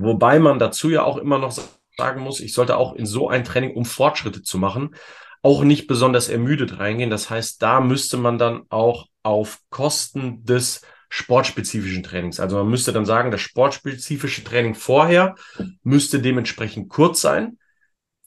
Wobei 0.00 0.38
man 0.38 0.58
dazu 0.58 0.90
ja 0.90 1.02
auch 1.02 1.16
immer 1.16 1.38
noch 1.38 1.56
sagen 1.96 2.22
muss, 2.22 2.40
ich 2.40 2.52
sollte 2.54 2.76
auch 2.76 2.94
in 2.94 3.06
so 3.06 3.28
ein 3.28 3.44
Training, 3.44 3.74
um 3.74 3.84
Fortschritte 3.84 4.42
zu 4.42 4.58
machen, 4.58 4.94
auch 5.42 5.62
nicht 5.64 5.86
besonders 5.86 6.28
ermüdet 6.28 6.78
reingehen. 6.78 7.10
Das 7.10 7.30
heißt, 7.30 7.62
da 7.62 7.80
müsste 7.80 8.16
man 8.16 8.38
dann 8.38 8.62
auch 8.68 9.08
auf 9.22 9.58
Kosten 9.70 10.44
des 10.44 10.82
sportspezifischen 11.08 12.02
Trainings. 12.02 12.38
Also 12.38 12.56
man 12.56 12.68
müsste 12.68 12.92
dann 12.92 13.06
sagen, 13.06 13.30
das 13.30 13.40
sportspezifische 13.40 14.44
Training 14.44 14.74
vorher 14.74 15.36
müsste 15.82 16.20
dementsprechend 16.20 16.88
kurz 16.88 17.20
sein, 17.20 17.58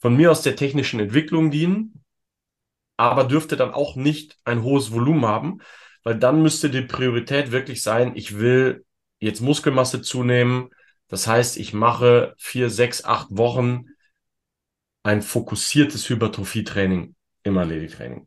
von 0.00 0.16
mir 0.16 0.30
aus 0.30 0.42
der 0.42 0.56
technischen 0.56 0.98
Entwicklung 0.98 1.50
dienen, 1.50 2.02
aber 2.96 3.24
dürfte 3.24 3.56
dann 3.56 3.72
auch 3.72 3.94
nicht 3.94 4.36
ein 4.44 4.62
hohes 4.62 4.92
Volumen 4.92 5.26
haben, 5.26 5.60
weil 6.02 6.18
dann 6.18 6.42
müsste 6.42 6.70
die 6.70 6.82
Priorität 6.82 7.52
wirklich 7.52 7.82
sein, 7.82 8.12
ich 8.16 8.38
will 8.38 8.84
jetzt 9.20 9.40
Muskelmasse 9.40 10.02
zunehmen, 10.02 10.70
das 11.12 11.26
heißt, 11.26 11.58
ich 11.58 11.74
mache 11.74 12.34
vier, 12.38 12.70
sechs, 12.70 13.04
acht 13.04 13.26
Wochen 13.36 13.84
ein 15.02 15.20
fokussiertes 15.20 16.08
Hypertrophie-Training 16.08 17.14
im 17.42 17.58
Athletiktraining. 17.58 18.26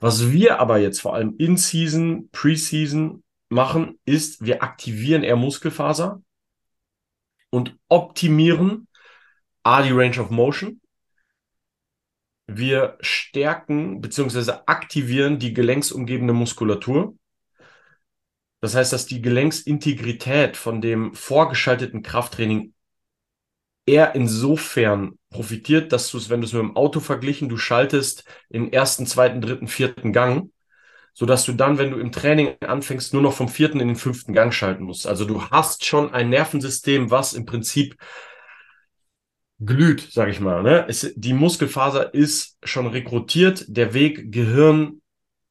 Was 0.00 0.32
wir 0.32 0.58
aber 0.58 0.78
jetzt 0.78 1.02
vor 1.02 1.14
allem 1.14 1.34
in 1.36 1.58
Season, 1.58 2.30
Preseason 2.32 3.22
machen, 3.50 3.98
ist, 4.06 4.42
wir 4.42 4.62
aktivieren 4.62 5.24
eher 5.24 5.36
Muskelfaser 5.36 6.22
und 7.50 7.76
optimieren 7.88 8.88
A, 9.62 9.82
die 9.82 9.92
Range 9.92 10.18
of 10.18 10.30
Motion. 10.30 10.80
Wir 12.46 12.96
stärken 13.00 14.00
bzw. 14.00 14.52
aktivieren 14.64 15.38
die 15.38 15.52
gelenksumgebende 15.52 16.32
Muskulatur. 16.32 17.14
Das 18.66 18.74
heißt, 18.74 18.92
dass 18.92 19.06
die 19.06 19.22
Gelenksintegrität 19.22 20.56
von 20.56 20.80
dem 20.80 21.14
vorgeschalteten 21.14 22.02
Krafttraining 22.02 22.72
eher 23.86 24.16
insofern 24.16 25.20
profitiert, 25.30 25.92
dass 25.92 26.10
du 26.10 26.18
es, 26.18 26.30
wenn 26.30 26.40
du 26.40 26.48
es 26.48 26.52
mit 26.52 26.62
dem 26.62 26.74
Auto 26.74 26.98
verglichen, 26.98 27.48
du 27.48 27.58
schaltest 27.58 28.24
in 28.48 28.72
ersten, 28.72 29.06
zweiten, 29.06 29.40
dritten, 29.40 29.68
vierten 29.68 30.12
Gang, 30.12 30.50
sodass 31.14 31.44
du 31.44 31.52
dann, 31.52 31.78
wenn 31.78 31.92
du 31.92 32.00
im 32.00 32.10
Training 32.10 32.56
anfängst, 32.60 33.12
nur 33.12 33.22
noch 33.22 33.34
vom 33.34 33.48
vierten 33.48 33.78
in 33.78 33.86
den 33.86 33.96
fünften 33.96 34.32
Gang 34.32 34.52
schalten 34.52 34.82
musst. 34.82 35.06
Also 35.06 35.26
du 35.26 35.44
hast 35.44 35.84
schon 35.84 36.12
ein 36.12 36.28
Nervensystem, 36.28 37.12
was 37.12 37.34
im 37.34 37.46
Prinzip 37.46 37.94
glüht, 39.60 40.08
sag 40.10 40.28
ich 40.28 40.40
mal. 40.40 40.64
Ne? 40.64 40.86
Es, 40.88 41.12
die 41.14 41.34
Muskelfaser 41.34 42.12
ist 42.14 42.58
schon 42.64 42.88
rekrutiert, 42.88 43.64
der 43.68 43.94
Weg 43.94 44.32
Gehirn, 44.32 45.02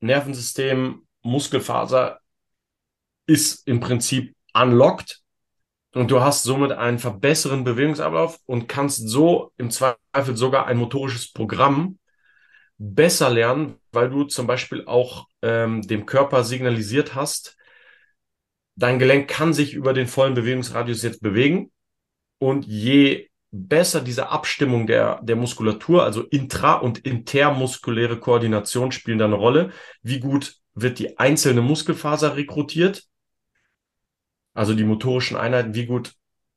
Nervensystem, 0.01 1.07
Muskelfaser 1.21 2.19
ist 3.27 3.67
im 3.67 3.79
Prinzip 3.79 4.35
unlocked 4.53 5.21
und 5.93 6.11
du 6.11 6.21
hast 6.21 6.43
somit 6.43 6.71
einen 6.71 6.99
verbesserten 6.99 7.63
Bewegungsablauf 7.63 8.39
und 8.45 8.67
kannst 8.67 9.07
so 9.07 9.51
im 9.57 9.71
Zweifel 9.71 10.35
sogar 10.35 10.67
ein 10.67 10.77
motorisches 10.77 11.31
Programm 11.31 11.97
besser 12.77 13.29
lernen, 13.29 13.75
weil 13.91 14.09
du 14.09 14.25
zum 14.25 14.47
Beispiel 14.47 14.85
auch 14.85 15.27
ähm, 15.41 15.81
dem 15.81 16.05
Körper 16.05 16.43
signalisiert 16.43 17.15
hast, 17.15 17.57
dein 18.75 18.99
Gelenk 18.99 19.29
kann 19.29 19.53
sich 19.53 19.73
über 19.73 19.93
den 19.93 20.07
vollen 20.07 20.33
Bewegungsradius 20.33 21.01
jetzt 21.03 21.21
bewegen 21.21 21.71
und 22.39 22.65
je 22.65 23.29
besser 23.51 24.01
diese 24.01 24.29
Abstimmung 24.29 24.85
der, 24.85 25.21
der 25.23 25.37
Muskulatur, 25.37 26.03
also 26.03 26.23
intra- 26.23 26.81
und 26.81 26.99
intermuskuläre 26.99 28.19
Koordination 28.19 28.91
spielen 28.91 29.17
da 29.17 29.25
eine 29.25 29.35
Rolle. 29.35 29.71
Wie 30.01 30.19
gut 30.19 30.57
wird 30.73 30.99
die 30.99 31.17
einzelne 31.17 31.61
Muskelfaser 31.61 32.35
rekrutiert? 32.35 33.05
Also 34.55 34.73
die 34.73 34.83
motorischen 34.83 35.37
Einheiten, 35.37 35.75
wie 35.75 35.85
gut 35.85 36.13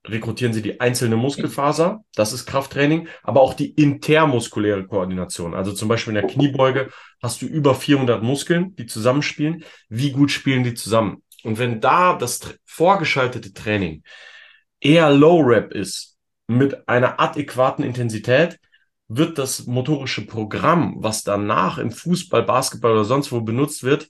rekrutieren 0.06 0.54
sie 0.54 0.62
die 0.62 0.80
einzelne 0.80 1.16
Muskelfaser, 1.16 2.04
das 2.14 2.32
ist 2.32 2.46
Krafttraining, 2.46 3.08
aber 3.22 3.42
auch 3.42 3.52
die 3.52 3.70
intermuskuläre 3.70 4.86
Koordination. 4.86 5.54
Also 5.54 5.72
zum 5.72 5.88
Beispiel 5.88 6.16
in 6.16 6.22
der 6.22 6.30
Kniebeuge 6.30 6.90
hast 7.22 7.42
du 7.42 7.46
über 7.46 7.74
400 7.74 8.22
Muskeln, 8.22 8.74
die 8.76 8.86
zusammenspielen. 8.86 9.64
Wie 9.90 10.12
gut 10.12 10.30
spielen 10.30 10.64
die 10.64 10.74
zusammen? 10.74 11.22
Und 11.42 11.58
wenn 11.58 11.80
da 11.80 12.14
das 12.14 12.40
vorgeschaltete 12.64 13.52
Training 13.52 14.02
eher 14.80 15.10
Low 15.10 15.40
Rep 15.40 15.72
ist, 15.72 16.16
mit 16.46 16.88
einer 16.88 17.20
adäquaten 17.20 17.84
Intensität, 17.84 18.58
wird 19.08 19.38
das 19.38 19.66
motorische 19.66 20.26
Programm, 20.26 20.96
was 20.98 21.22
danach 21.24 21.78
im 21.78 21.90
Fußball, 21.90 22.42
Basketball 22.42 22.92
oder 22.92 23.04
sonst 23.04 23.32
wo 23.32 23.40
benutzt 23.40 23.82
wird, 23.82 24.08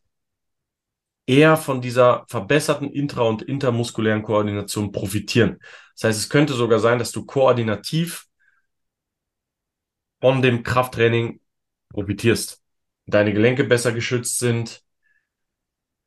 eher 1.28 1.58
von 1.58 1.82
dieser 1.82 2.25
verbesserten 2.28 2.90
intra- 2.90 3.28
und 3.28 3.42
intermuskulären 3.42 4.23
Koordination 4.23 4.92
profitieren. 4.92 5.58
Das 5.94 6.04
heißt, 6.04 6.18
es 6.18 6.30
könnte 6.30 6.54
sogar 6.54 6.80
sein, 6.80 6.99
dass 6.99 7.12
du 7.12 7.26
koordinativ 7.26 8.25
von 10.20 10.40
dem 10.40 10.62
Krafttraining 10.62 11.40
profitierst. 11.90 12.62
Deine 13.06 13.35
Gelenke 13.35 13.64
besser 13.64 13.92
geschützt 13.92 14.38
sind. 14.38 14.82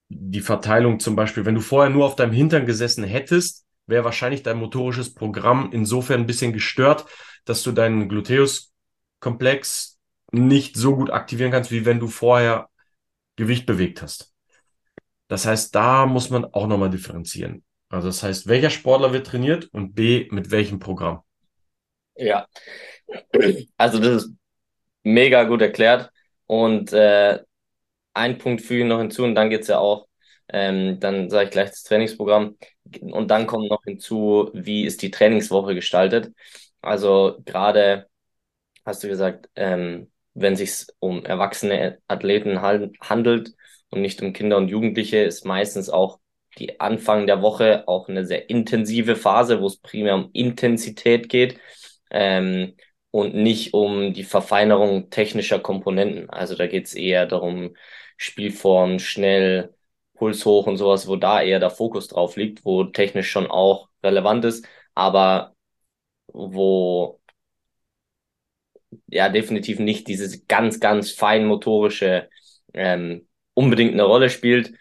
Die 0.09 0.41
Verteilung 0.41 0.99
zum 0.99 1.15
Beispiel, 1.15 1.45
wenn 1.45 1.55
du 1.55 1.61
vorher 1.61 1.91
nur 1.91 2.05
auf 2.05 2.15
deinem 2.15 2.33
Hintern 2.33 2.65
gesessen 2.65 3.03
hättest, 3.03 3.65
wäre 3.85 4.03
wahrscheinlich 4.03 4.41
dein 4.41 4.57
motorisches 4.57 5.13
Programm 5.13 5.69
insofern 5.71 6.21
ein 6.21 6.27
bisschen 6.27 6.51
gestört, 6.51 7.05
dass 7.45 7.61
du 7.61 7.71
deinen 7.71 8.09
Gluteus-Komplex 8.09 9.99
nicht 10.31 10.77
so 10.77 10.95
gut 10.95 11.11
aktivieren 11.11 11.51
kannst, 11.51 11.71
wie 11.71 11.85
wenn 11.85 11.99
du 11.99 12.07
vorher 12.07 12.69
Gewicht 13.35 13.65
bewegt 13.67 14.01
hast. 14.01 14.30
Das 15.31 15.45
heißt, 15.45 15.73
da 15.73 16.05
muss 16.07 16.29
man 16.29 16.43
auch 16.43 16.67
nochmal 16.67 16.89
differenzieren. 16.89 17.63
Also 17.87 18.09
das 18.09 18.21
heißt, 18.21 18.47
welcher 18.47 18.69
Sportler 18.69 19.13
wird 19.13 19.27
trainiert 19.27 19.69
und 19.71 19.95
B, 19.95 20.27
mit 20.29 20.51
welchem 20.51 20.79
Programm? 20.79 21.21
Ja, 22.17 22.47
also 23.77 23.99
das 23.99 24.23
ist 24.23 24.33
mega 25.03 25.45
gut 25.45 25.61
erklärt. 25.61 26.11
Und 26.47 26.91
äh, 26.91 27.39
ein 28.13 28.39
Punkt 28.39 28.61
füge 28.61 28.81
ich 28.81 28.89
noch 28.89 28.99
hinzu 28.99 29.23
und 29.23 29.35
dann 29.35 29.49
geht's 29.49 29.69
ja 29.69 29.77
auch, 29.77 30.09
ähm, 30.49 30.99
dann 30.99 31.29
sage 31.29 31.45
ich 31.45 31.51
gleich 31.51 31.69
das 31.69 31.83
Trainingsprogramm. 31.83 32.57
Und 32.99 33.31
dann 33.31 33.47
kommt 33.47 33.69
noch 33.69 33.85
hinzu, 33.85 34.49
wie 34.53 34.83
ist 34.83 35.01
die 35.01 35.11
Trainingswoche 35.11 35.75
gestaltet. 35.75 36.35
Also 36.81 37.39
gerade 37.45 38.07
hast 38.83 39.01
du 39.01 39.07
gesagt, 39.07 39.49
ähm, 39.55 40.11
wenn 40.33 40.57
sich 40.57 40.87
um 40.99 41.23
erwachsene 41.23 41.99
Athleten 42.09 42.61
handelt 42.61 43.55
und 43.91 44.01
nicht 44.01 44.21
um 44.21 44.33
Kinder 44.33 44.57
und 44.57 44.69
Jugendliche, 44.69 45.17
ist 45.19 45.45
meistens 45.45 45.89
auch 45.89 46.19
die 46.57 46.79
Anfang 46.79 47.27
der 47.27 47.41
Woche 47.41 47.87
auch 47.87 48.09
eine 48.09 48.25
sehr 48.25 48.49
intensive 48.49 49.15
Phase, 49.15 49.61
wo 49.61 49.67
es 49.67 49.77
primär 49.77 50.15
um 50.15 50.29
Intensität 50.33 51.29
geht 51.29 51.59
ähm, 52.11 52.75
und 53.11 53.35
nicht 53.35 53.73
um 53.73 54.13
die 54.13 54.23
Verfeinerung 54.23 55.09
technischer 55.09 55.59
Komponenten. 55.59 56.29
Also 56.29 56.55
da 56.55 56.67
geht 56.67 56.87
es 56.87 56.93
eher 56.93 57.25
darum, 57.25 57.75
Spielform, 58.17 58.99
schnell, 58.99 59.73
Puls 60.15 60.45
hoch 60.45 60.67
und 60.67 60.77
sowas, 60.77 61.07
wo 61.07 61.15
da 61.15 61.41
eher 61.41 61.59
der 61.59 61.71
Fokus 61.71 62.07
drauf 62.07 62.35
liegt, 62.35 62.65
wo 62.65 62.83
technisch 62.85 63.29
schon 63.31 63.49
auch 63.49 63.89
relevant 64.03 64.45
ist, 64.45 64.67
aber 64.93 65.55
wo 66.27 67.19
ja 69.07 69.29
definitiv 69.29 69.79
nicht 69.79 70.07
dieses 70.07 70.47
ganz, 70.47 70.79
ganz 70.79 71.11
feinmotorische 71.11 72.29
ähm, 72.73 73.27
unbedingt 73.53 73.93
eine 73.93 74.03
Rolle 74.03 74.29
spielt. 74.29 74.73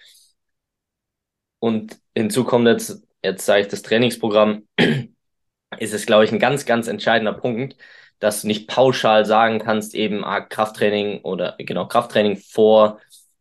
Und 1.59 1.99
hinzu 2.15 2.45
kommt 2.45 2.67
jetzt, 2.67 3.07
jetzt 3.23 3.45
sage 3.45 3.63
ich 3.63 3.69
das 3.69 3.83
Trainingsprogramm, 3.83 4.67
ist 5.79 5.95
es, 5.95 6.07
glaube 6.07 6.25
ich, 6.25 6.33
ein 6.33 6.39
ganz, 6.39 6.65
ganz 6.65 6.89
entscheidender 6.89 7.35
Punkt, 7.35 7.77
dass 8.19 8.43
du 8.43 8.49
nicht 8.49 8.69
pauschal 8.69 9.25
sagen 9.27 9.59
kannst, 9.59 9.95
eben 9.95 10.25
ah, 10.25 10.41
Krafttraining 10.41 11.23
oder 11.23 11.57
genau 11.59 11.87
Krafttraining 11.87 12.37
vor 12.37 13.01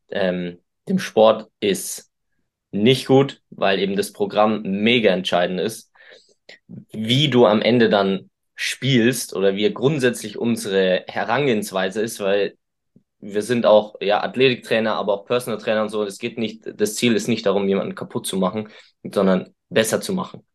ähm, 0.10 0.60
dem 0.88 1.00
Sport 1.00 1.50
ist 1.60 2.10
nicht 2.72 3.08
gut, 3.08 3.42
weil 3.50 3.80
eben 3.80 3.96
das 3.96 4.14
Programm 4.14 4.62
mega 4.64 5.12
entscheidend 5.12 5.60
ist. 5.60 5.92
Wie 6.68 7.30
du 7.30 7.46
am 7.46 7.62
Ende 7.62 7.90
dann 7.90 8.30
spielst 8.56 9.36
oder 9.36 9.56
wie 9.56 9.72
grundsätzlich 9.74 10.38
unsere 10.38 11.06
Herangehensweise 11.08 12.02
ist, 12.02 12.20
weil 12.20 12.58
wir 13.20 13.42
sind 13.42 13.66
auch 13.66 13.96
ja 14.02 14.24
Athletiktrainer, 14.24 14.96
aber 14.96 15.14
auch 15.14 15.26
Personal 15.26 15.60
Trainer 15.60 15.82
und 15.82 15.90
so. 15.90 16.04
Es 16.04 16.20
geht 16.20 16.38
nicht, 16.38 16.64
das 16.76 16.96
Ziel 16.96 17.16
ist 17.16 17.28
nicht 17.28 17.46
darum, 17.46 17.68
jemanden 17.68 17.96
kaputt 17.96 18.26
zu 18.26 18.38
machen, 18.38 18.70
sondern 19.04 19.54
besser 19.70 20.02
zu 20.02 20.14
machen. 20.14 20.46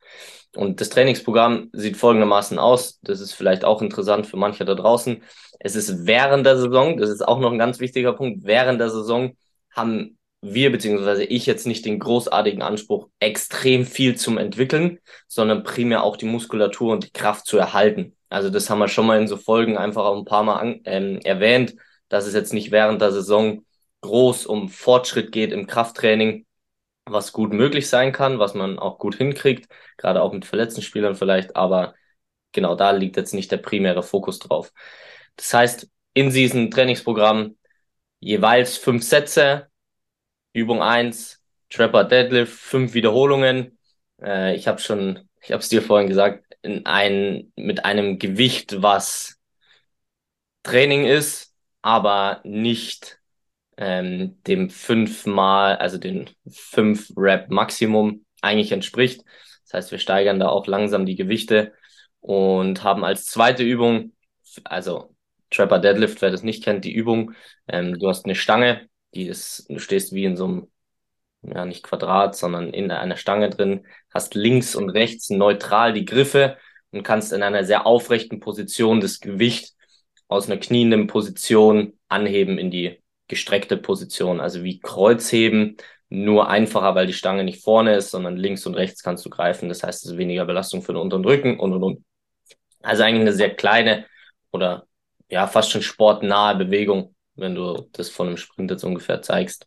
Und 0.56 0.80
das 0.80 0.88
Trainingsprogramm 0.88 1.70
sieht 1.72 1.96
folgendermaßen 1.96 2.58
aus. 2.58 3.00
Das 3.02 3.20
ist 3.20 3.32
vielleicht 3.32 3.64
auch 3.64 3.82
interessant 3.82 4.26
für 4.26 4.36
manche 4.36 4.64
da 4.64 4.74
draußen. 4.74 5.22
Es 5.58 5.74
ist 5.74 6.06
während 6.06 6.46
der 6.46 6.56
Saison, 6.56 6.96
das 6.96 7.10
ist 7.10 7.26
auch 7.26 7.40
noch 7.40 7.52
ein 7.52 7.58
ganz 7.58 7.80
wichtiger 7.80 8.12
Punkt, 8.12 8.44
während 8.44 8.80
der 8.80 8.90
Saison 8.90 9.36
haben 9.70 10.16
wir 10.40 10.70
beziehungsweise 10.70 11.24
ich 11.24 11.46
jetzt 11.46 11.66
nicht 11.66 11.86
den 11.86 11.98
großartigen 11.98 12.62
Anspruch, 12.62 13.08
extrem 13.18 13.86
viel 13.86 14.16
zum 14.16 14.36
Entwickeln, 14.36 14.98
sondern 15.26 15.64
primär 15.64 16.04
auch 16.04 16.16
die 16.16 16.26
Muskulatur 16.26 16.92
und 16.92 17.04
die 17.04 17.12
Kraft 17.12 17.46
zu 17.46 17.56
erhalten. 17.56 18.14
Also 18.28 18.50
das 18.50 18.68
haben 18.68 18.78
wir 18.78 18.88
schon 18.88 19.06
mal 19.06 19.20
in 19.20 19.26
so 19.26 19.36
Folgen 19.38 19.78
einfach 19.78 20.04
auch 20.04 20.18
ein 20.18 20.26
paar 20.26 20.42
Mal 20.42 20.56
an, 20.56 20.80
ähm, 20.84 21.18
erwähnt, 21.24 21.74
dass 22.08 22.26
es 22.26 22.34
jetzt 22.34 22.52
nicht 22.52 22.70
während 22.70 23.00
der 23.00 23.12
Saison 23.12 23.64
groß 24.02 24.46
um 24.46 24.68
Fortschritt 24.68 25.32
geht 25.32 25.52
im 25.52 25.66
Krafttraining, 25.66 26.46
was 27.06 27.32
gut 27.32 27.52
möglich 27.52 27.88
sein 27.88 28.12
kann, 28.12 28.38
was 28.38 28.54
man 28.54 28.78
auch 28.78 28.98
gut 28.98 29.16
hinkriegt, 29.16 29.68
gerade 29.96 30.22
auch 30.22 30.32
mit 30.32 30.44
verletzten 30.44 30.82
Spielern 30.82 31.14
vielleicht, 31.14 31.56
aber 31.56 31.94
genau 32.52 32.74
da 32.74 32.90
liegt 32.92 33.16
jetzt 33.16 33.34
nicht 33.34 33.50
der 33.50 33.58
primäre 33.58 34.02
Fokus 34.02 34.38
drauf. 34.38 34.72
Das 35.36 35.52
heißt, 35.52 35.88
in 36.14 36.30
diesem 36.30 36.70
Trainingsprogramm 36.70 37.56
jeweils 38.20 38.76
fünf 38.76 39.02
Sätze, 39.04 39.68
Übung 40.52 40.82
eins 40.82 41.42
Trapper 41.70 42.04
Deadlift, 42.04 42.52
fünf 42.52 42.94
Wiederholungen. 42.94 43.78
Äh, 44.22 44.54
ich 44.54 44.68
habe 44.68 44.80
schon, 44.80 45.28
ich 45.42 45.50
habe 45.50 45.60
es 45.60 45.68
dir 45.68 45.82
vorhin 45.82 46.08
gesagt, 46.08 46.44
in 46.62 46.86
ein, 46.86 47.52
mit 47.56 47.84
einem 47.84 48.18
Gewicht, 48.18 48.80
was 48.82 49.38
Training 50.62 51.04
ist, 51.04 51.53
aber 51.84 52.40
nicht 52.44 53.20
ähm, 53.76 54.42
dem 54.44 54.70
fünfmal, 54.70 55.76
also 55.76 55.98
den 55.98 56.30
fünf 56.50 57.12
Rap 57.14 57.50
Maximum 57.50 58.24
eigentlich 58.40 58.72
entspricht. 58.72 59.22
Das 59.64 59.74
heißt, 59.74 59.90
wir 59.90 59.98
steigern 59.98 60.40
da 60.40 60.48
auch 60.48 60.66
langsam 60.66 61.04
die 61.04 61.14
Gewichte 61.14 61.74
und 62.20 62.82
haben 62.84 63.04
als 63.04 63.26
zweite 63.26 63.64
Übung, 63.64 64.14
also 64.64 65.14
Trapper 65.50 65.78
Deadlift, 65.78 66.22
wer 66.22 66.30
das 66.30 66.42
nicht 66.42 66.64
kennt, 66.64 66.86
die 66.86 66.94
Übung, 66.94 67.34
ähm, 67.68 67.98
du 67.98 68.08
hast 68.08 68.24
eine 68.24 68.34
Stange, 68.34 68.88
die 69.14 69.26
ist, 69.26 69.66
du 69.68 69.78
stehst 69.78 70.14
wie 70.14 70.24
in 70.24 70.38
so 70.38 70.46
einem, 70.46 70.72
ja, 71.42 71.66
nicht 71.66 71.82
Quadrat, 71.82 72.34
sondern 72.34 72.72
in 72.72 72.90
einer 72.92 73.18
Stange 73.18 73.50
drin, 73.50 73.86
hast 74.08 74.34
links 74.34 74.74
und 74.74 74.88
rechts 74.88 75.28
neutral 75.28 75.92
die 75.92 76.06
Griffe 76.06 76.56
und 76.92 77.02
kannst 77.02 77.34
in 77.34 77.42
einer 77.42 77.64
sehr 77.64 77.86
aufrechten 77.86 78.40
Position 78.40 79.02
das 79.02 79.20
Gewicht 79.20 79.73
aus 80.34 80.46
einer 80.50 80.60
knienden 80.60 81.06
Position 81.06 81.94
anheben 82.08 82.58
in 82.58 82.70
die 82.70 83.02
gestreckte 83.28 83.76
Position, 83.76 84.40
also 84.40 84.62
wie 84.64 84.80
Kreuzheben, 84.80 85.76
nur 86.10 86.48
einfacher, 86.48 86.94
weil 86.94 87.06
die 87.06 87.12
Stange 87.12 87.44
nicht 87.44 87.64
vorne 87.64 87.96
ist, 87.96 88.10
sondern 88.10 88.36
links 88.36 88.66
und 88.66 88.74
rechts 88.74 89.02
kannst 89.02 89.24
du 89.24 89.30
greifen. 89.30 89.68
Das 89.68 89.82
heißt, 89.82 90.04
es 90.04 90.12
ist 90.12 90.18
weniger 90.18 90.44
Belastung 90.44 90.82
für 90.82 90.92
den 90.92 91.02
unteren 91.02 91.24
Rücken 91.24 91.58
und 91.58 91.72
und 91.72 91.82
und. 91.82 92.04
Also 92.82 93.02
eigentlich 93.02 93.22
eine 93.22 93.32
sehr 93.32 93.54
kleine 93.54 94.06
oder 94.52 94.86
ja 95.30 95.46
fast 95.46 95.70
schon 95.70 95.82
sportnahe 95.82 96.54
Bewegung, 96.56 97.14
wenn 97.34 97.54
du 97.54 97.88
das 97.92 98.10
von 98.10 98.28
einem 98.28 98.36
Sprint 98.36 98.70
jetzt 98.70 98.84
ungefähr 98.84 99.22
zeigst 99.22 99.66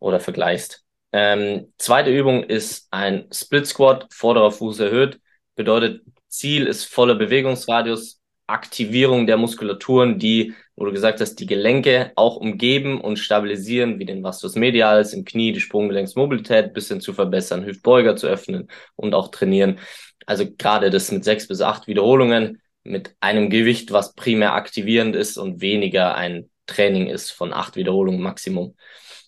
oder 0.00 0.20
vergleichst. 0.20 0.84
Ähm, 1.12 1.72
zweite 1.78 2.10
Übung 2.10 2.44
ist 2.44 2.88
ein 2.90 3.28
Split 3.32 3.66
Squat, 3.66 4.06
vorderer 4.12 4.52
Fuß 4.52 4.80
erhöht. 4.80 5.20
Bedeutet, 5.54 6.02
Ziel 6.28 6.66
ist 6.66 6.84
voller 6.84 7.16
Bewegungsradius, 7.16 8.19
Aktivierung 8.50 9.26
der 9.26 9.36
Muskulaturen, 9.36 10.18
die, 10.18 10.54
wo 10.76 10.84
du 10.84 10.92
gesagt 10.92 11.20
hast, 11.20 11.36
die 11.36 11.46
Gelenke 11.46 12.12
auch 12.16 12.36
umgeben 12.36 13.00
und 13.00 13.18
stabilisieren, 13.18 13.98
wie 13.98 14.04
den 14.04 14.22
Vastus 14.22 14.54
medialis 14.54 15.12
im 15.12 15.24
Knie, 15.24 15.52
die 15.52 15.60
Sprunggelenksmobilität 15.60 16.72
bisschen 16.74 17.00
zu 17.00 17.12
verbessern, 17.12 17.64
Hüftbeuger 17.64 18.16
zu 18.16 18.26
öffnen 18.26 18.68
und 18.96 19.14
auch 19.14 19.28
trainieren. 19.28 19.78
Also 20.26 20.46
gerade 20.50 20.90
das 20.90 21.10
mit 21.10 21.24
sechs 21.24 21.48
bis 21.48 21.60
acht 21.60 21.86
Wiederholungen 21.86 22.60
mit 22.82 23.14
einem 23.20 23.50
Gewicht, 23.50 23.92
was 23.92 24.14
primär 24.14 24.54
aktivierend 24.54 25.16
ist 25.16 25.36
und 25.36 25.60
weniger 25.60 26.14
ein 26.14 26.50
Training 26.66 27.08
ist 27.08 27.30
von 27.30 27.52
acht 27.52 27.76
Wiederholungen 27.76 28.20
Maximum. 28.20 28.74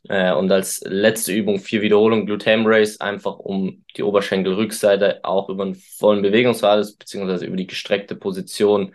Äh, 0.09 0.33
und 0.33 0.51
als 0.51 0.81
letzte 0.85 1.33
Übung 1.33 1.59
vier 1.61 1.83
Wiederholungen 1.83 2.27
Glute 2.27 2.55
Race, 2.65 3.01
einfach 3.01 3.39
um 3.39 3.85
die 3.97 4.03
Oberschenkelrückseite 4.03 5.25
auch 5.25 5.49
über 5.49 5.65
einen 5.65 5.75
vollen 5.75 6.23
Bewegungsradius 6.23 6.97
beziehungsweise 6.97 7.47
über 7.47 7.57
die 7.57 7.67
gestreckte 7.67 8.17
Position 8.17 8.95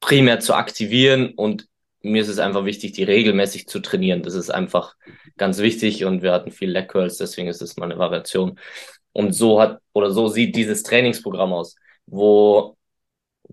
primär 0.00 0.40
zu 0.40 0.54
aktivieren 0.54 1.32
und 1.34 1.66
mir 2.00 2.22
ist 2.22 2.28
es 2.28 2.38
einfach 2.38 2.64
wichtig, 2.64 2.92
die 2.92 3.02
regelmäßig 3.02 3.66
zu 3.66 3.80
trainieren. 3.80 4.22
Das 4.22 4.34
ist 4.34 4.50
einfach 4.50 4.94
ganz 5.36 5.58
wichtig 5.58 6.04
und 6.04 6.22
wir 6.22 6.32
hatten 6.32 6.52
viel 6.52 6.70
Leg 6.70 6.88
Curls, 6.88 7.18
deswegen 7.18 7.48
ist 7.48 7.62
es 7.62 7.76
mal 7.76 7.86
eine 7.86 7.98
Variation. 7.98 8.58
Und 9.12 9.32
so 9.32 9.60
hat 9.60 9.80
oder 9.92 10.10
so 10.10 10.28
sieht 10.28 10.54
dieses 10.54 10.82
Trainingsprogramm 10.84 11.52
aus, 11.52 11.76
wo 12.06 12.76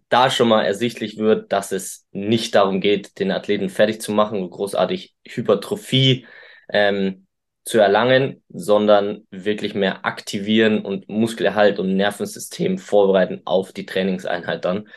da 0.09 0.29
schon 0.29 0.49
mal 0.49 0.63
ersichtlich 0.63 1.17
wird, 1.17 1.51
dass 1.51 1.71
es 1.71 2.05
nicht 2.11 2.55
darum 2.55 2.81
geht, 2.81 3.19
den 3.19 3.31
Athleten 3.31 3.69
fertig 3.69 4.01
zu 4.01 4.11
machen, 4.11 4.49
großartig 4.49 5.15
Hypertrophie 5.27 6.27
ähm, 6.69 7.25
zu 7.63 7.79
erlangen, 7.79 8.43
sondern 8.49 9.25
wirklich 9.31 9.73
mehr 9.73 10.05
aktivieren 10.05 10.85
und 10.85 11.09
Muskelerhalt 11.09 11.79
und 11.79 11.95
Nervensystem 11.95 12.77
vorbereiten 12.77 13.41
auf 13.45 13.73
die 13.73 13.87
Trainingseinheit 13.87 14.65
dann. 14.65 14.87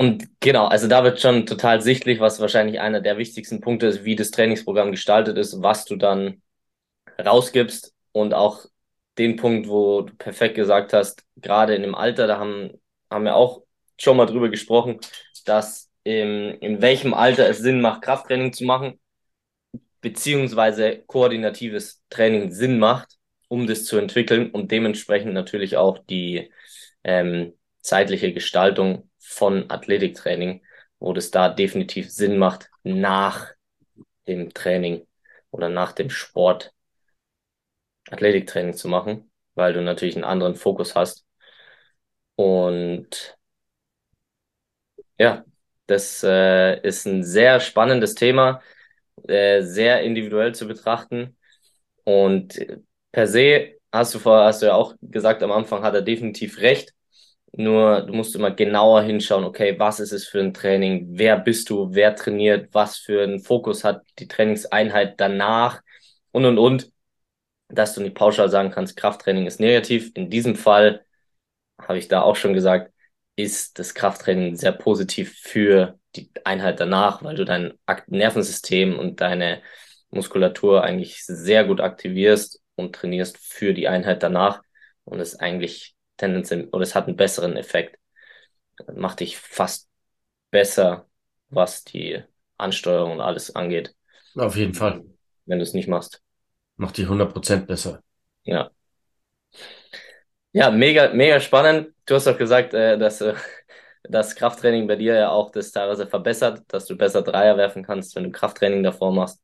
Und 0.00 0.28
genau, 0.38 0.66
also 0.68 0.86
da 0.86 1.02
wird 1.02 1.20
schon 1.20 1.44
total 1.44 1.82
sichtlich, 1.82 2.20
was 2.20 2.38
wahrscheinlich 2.40 2.78
einer 2.80 3.00
der 3.00 3.18
wichtigsten 3.18 3.60
Punkte 3.60 3.86
ist, 3.88 4.04
wie 4.04 4.14
das 4.14 4.30
Trainingsprogramm 4.30 4.92
gestaltet 4.92 5.36
ist, 5.36 5.60
was 5.60 5.84
du 5.86 5.96
dann 5.96 6.40
rausgibst. 7.18 7.94
Und 8.12 8.32
auch 8.32 8.64
den 9.18 9.34
Punkt, 9.36 9.68
wo 9.68 10.02
du 10.02 10.14
perfekt 10.14 10.54
gesagt 10.54 10.92
hast, 10.92 11.24
gerade 11.36 11.74
in 11.74 11.82
dem 11.82 11.96
Alter, 11.96 12.28
da 12.28 12.38
haben, 12.38 12.70
haben 13.10 13.24
wir 13.24 13.34
auch 13.34 13.64
schon 13.98 14.16
mal 14.16 14.26
drüber 14.26 14.48
gesprochen, 14.50 15.00
dass 15.44 15.90
im, 16.04 16.56
in 16.60 16.80
welchem 16.80 17.12
Alter 17.12 17.48
es 17.48 17.58
Sinn 17.58 17.80
macht, 17.80 18.02
Krafttraining 18.02 18.52
zu 18.52 18.64
machen, 18.64 19.00
beziehungsweise 20.00 21.02
koordinatives 21.08 22.02
Training 22.08 22.52
Sinn 22.52 22.78
macht, 22.78 23.16
um 23.48 23.66
das 23.66 23.84
zu 23.84 23.98
entwickeln 23.98 24.52
und 24.52 24.70
dementsprechend 24.70 25.32
natürlich 25.32 25.76
auch 25.76 25.98
die 25.98 26.52
ähm, 27.02 27.54
zeitliche 27.80 28.32
Gestaltung 28.32 29.08
von 29.18 29.70
Athletiktraining 29.70 30.62
wo 31.00 31.12
das 31.12 31.30
da 31.30 31.48
definitiv 31.48 32.10
Sinn 32.10 32.38
macht, 32.38 32.70
nach 32.82 33.52
dem 34.26 34.52
Training 34.52 35.06
oder 35.50 35.68
nach 35.68 35.92
dem 35.92 36.10
Sport 36.10 36.72
Athletiktraining 38.10 38.74
zu 38.74 38.88
machen, 38.88 39.30
weil 39.54 39.72
du 39.72 39.82
natürlich 39.82 40.16
einen 40.16 40.24
anderen 40.24 40.54
Fokus 40.56 40.94
hast. 40.94 41.24
Und 42.36 43.36
ja, 45.18 45.44
das 45.86 46.22
äh, 46.22 46.80
ist 46.86 47.06
ein 47.06 47.24
sehr 47.24 47.60
spannendes 47.60 48.14
Thema, 48.14 48.62
äh, 49.28 49.62
sehr 49.62 50.02
individuell 50.02 50.54
zu 50.54 50.66
betrachten. 50.68 51.36
Und 52.04 52.58
per 53.12 53.26
se 53.26 53.78
hast 53.92 54.14
du 54.14 54.18
vor, 54.18 54.44
hast 54.44 54.62
du 54.62 54.66
ja 54.66 54.74
auch 54.74 54.94
gesagt, 55.02 55.42
am 55.42 55.52
Anfang 55.52 55.82
hat 55.82 55.94
er 55.94 56.02
definitiv 56.02 56.58
recht. 56.60 56.94
Nur 57.52 58.02
du 58.02 58.12
musst 58.12 58.34
immer 58.36 58.50
genauer 58.50 59.02
hinschauen, 59.02 59.44
okay, 59.44 59.78
was 59.78 60.00
ist 60.00 60.12
es 60.12 60.28
für 60.28 60.40
ein 60.40 60.54
Training? 60.54 61.08
Wer 61.12 61.38
bist 61.38 61.70
du? 61.70 61.88
Wer 61.92 62.14
trainiert? 62.14 62.68
Was 62.72 62.98
für 62.98 63.22
einen 63.22 63.40
Fokus 63.40 63.84
hat 63.84 64.02
die 64.18 64.28
Trainingseinheit 64.28 65.20
danach? 65.20 65.82
Und 66.30 66.44
und 66.44 66.58
und, 66.58 66.92
dass 67.68 67.94
du 67.94 68.02
nicht 68.02 68.14
pauschal 68.14 68.50
sagen 68.50 68.70
kannst, 68.70 68.96
Krafttraining 68.96 69.46
ist 69.46 69.60
negativ. 69.60 70.12
In 70.14 70.30
diesem 70.30 70.56
Fall 70.56 71.04
habe 71.80 71.98
ich 71.98 72.08
da 72.08 72.22
auch 72.22 72.36
schon 72.36 72.54
gesagt, 72.54 72.92
ist 73.36 73.78
das 73.78 73.94
Krafttraining 73.94 74.56
sehr 74.56 74.72
positiv 74.72 75.38
für 75.40 75.98
die 76.16 76.30
Einheit 76.44 76.80
danach, 76.80 77.22
weil 77.22 77.36
du 77.36 77.44
dein 77.44 77.74
Nervensystem 78.08 78.98
und 78.98 79.20
deine 79.20 79.62
Muskulatur 80.10 80.82
eigentlich 80.82 81.24
sehr 81.24 81.64
gut 81.64 81.80
aktivierst 81.80 82.60
und 82.74 82.94
trainierst 82.94 83.38
für 83.38 83.74
die 83.74 83.88
Einheit 83.88 84.22
danach 84.22 84.62
und 85.04 85.20
es 85.20 85.36
eigentlich 85.38 85.94
tendenziell 86.18 86.68
oder 86.72 86.82
es 86.82 86.94
hat 86.94 87.06
einen 87.06 87.16
besseren 87.16 87.56
Effekt. 87.56 87.98
Macht 88.94 89.20
dich 89.20 89.38
fast 89.38 89.88
besser, 90.50 91.08
was 91.48 91.84
die 91.84 92.22
Ansteuerung 92.58 93.12
und 93.12 93.20
alles 93.20 93.54
angeht. 93.54 93.94
Auf 94.36 94.56
jeden 94.56 94.74
Fall. 94.74 95.04
Wenn 95.46 95.58
du 95.58 95.62
es 95.62 95.74
nicht 95.74 95.88
machst. 95.88 96.22
Macht 96.76 96.98
dich 96.98 97.08
100% 97.08 97.66
besser. 97.66 98.02
Ja. 98.44 98.70
Ja, 100.52 100.70
mega, 100.70 101.12
mega 101.12 101.40
spannend. 101.40 101.94
Du 102.06 102.14
hast 102.14 102.26
auch 102.26 102.38
gesagt, 102.38 102.74
äh, 102.74 102.98
dass 102.98 103.20
äh, 103.20 103.34
das 104.04 104.34
Krafttraining 104.34 104.86
bei 104.86 104.96
dir 104.96 105.14
ja 105.14 105.30
auch 105.30 105.50
das 105.50 105.72
teilweise 105.72 106.06
verbessert, 106.06 106.62
dass 106.68 106.86
du 106.86 106.96
besser 106.96 107.22
Dreier 107.22 107.56
werfen 107.56 107.84
kannst, 107.84 108.16
wenn 108.16 108.24
du 108.24 108.30
Krafttraining 108.30 108.82
davor 108.82 109.12
machst, 109.12 109.42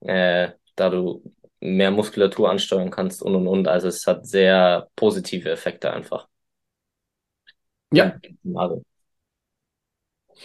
äh, 0.00 0.50
da 0.76 0.90
du 0.90 1.22
mehr 1.60 1.90
Muskulatur 1.90 2.50
ansteuern 2.50 2.90
kannst 2.90 3.22
und 3.22 3.34
und 3.34 3.46
und. 3.46 3.68
Also 3.68 3.88
es 3.88 4.06
hat 4.06 4.26
sehr 4.26 4.88
positive 4.96 5.50
Effekte 5.50 5.92
einfach. 5.92 6.28
Ja. 7.90 8.18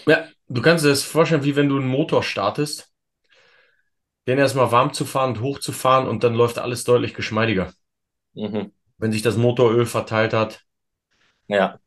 Ja, 0.08 0.28
du 0.48 0.62
kannst 0.62 0.86
dir 0.86 0.90
das 0.90 1.04
vorstellen, 1.04 1.44
wie 1.44 1.56
wenn 1.56 1.70
du 1.70 1.78
einen 1.78 1.88
Motor 1.88 2.24
startest, 2.24 2.92
den 4.28 4.40
erstmal 4.40 4.72
warm 4.72 4.94
zu 4.94 5.06
fahren 5.06 5.32
und 5.32 5.42
hochzufahren 5.42 6.08
und 6.08 6.24
dann 6.24 6.34
läuft 6.34 6.58
alles 6.58 6.84
deutlich 6.84 7.14
geschmeidiger. 7.14 7.74
Mhm. 8.34 8.72
Wenn 8.98 9.12
sich 9.12 9.22
das 9.22 9.38
Motoröl 9.38 9.86
verteilt 9.86 10.34
hat. 10.34 10.64
Ja. 11.48 11.80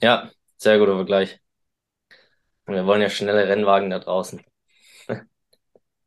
Ja, 0.00 0.30
sehr 0.56 0.78
guter 0.78 0.96
Vergleich. 0.96 1.40
Wir 2.66 2.86
wollen 2.86 3.02
ja 3.02 3.10
schnelle 3.10 3.48
Rennwagen 3.48 3.90
da 3.90 3.98
draußen. 3.98 4.40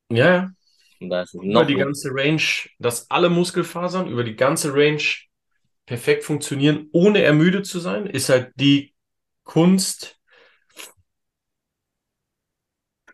ja, 0.09 0.25
ja. 0.33 0.51
Über 0.99 1.65
die 1.65 1.75
ganze 1.75 2.09
Range, 2.12 2.41
dass 2.77 3.09
alle 3.09 3.29
Muskelfasern 3.29 4.09
über 4.09 4.23
die 4.23 4.35
ganze 4.35 4.73
Range 4.73 5.03
perfekt 5.85 6.23
funktionieren, 6.23 6.88
ohne 6.91 7.21
ermüdet 7.21 7.65
zu 7.65 7.79
sein, 7.79 8.05
ist 8.05 8.29
halt 8.29 8.51
die 8.55 8.93
Kunst, 9.43 10.19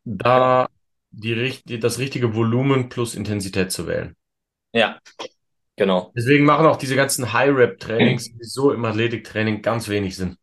da 0.04 0.68
die, 1.12 1.80
das 1.80 2.00
richtige 2.00 2.36
Volumen 2.36 2.90
plus 2.90 3.16
Intensität 3.16 3.72
zu 3.72 3.88
wählen. 3.88 4.16
Ja, 4.74 5.00
genau. 5.76 6.12
Deswegen 6.16 6.44
machen 6.46 6.66
auch 6.66 6.78
diese 6.78 6.96
ganzen 6.96 7.32
High-Rep-Trainings 7.32 8.32
so 8.42 8.72
im 8.74 8.84
Athletiktraining 8.84 9.62
ganz 9.62 9.88
wenig 9.88 10.16
Sinn. 10.16 10.38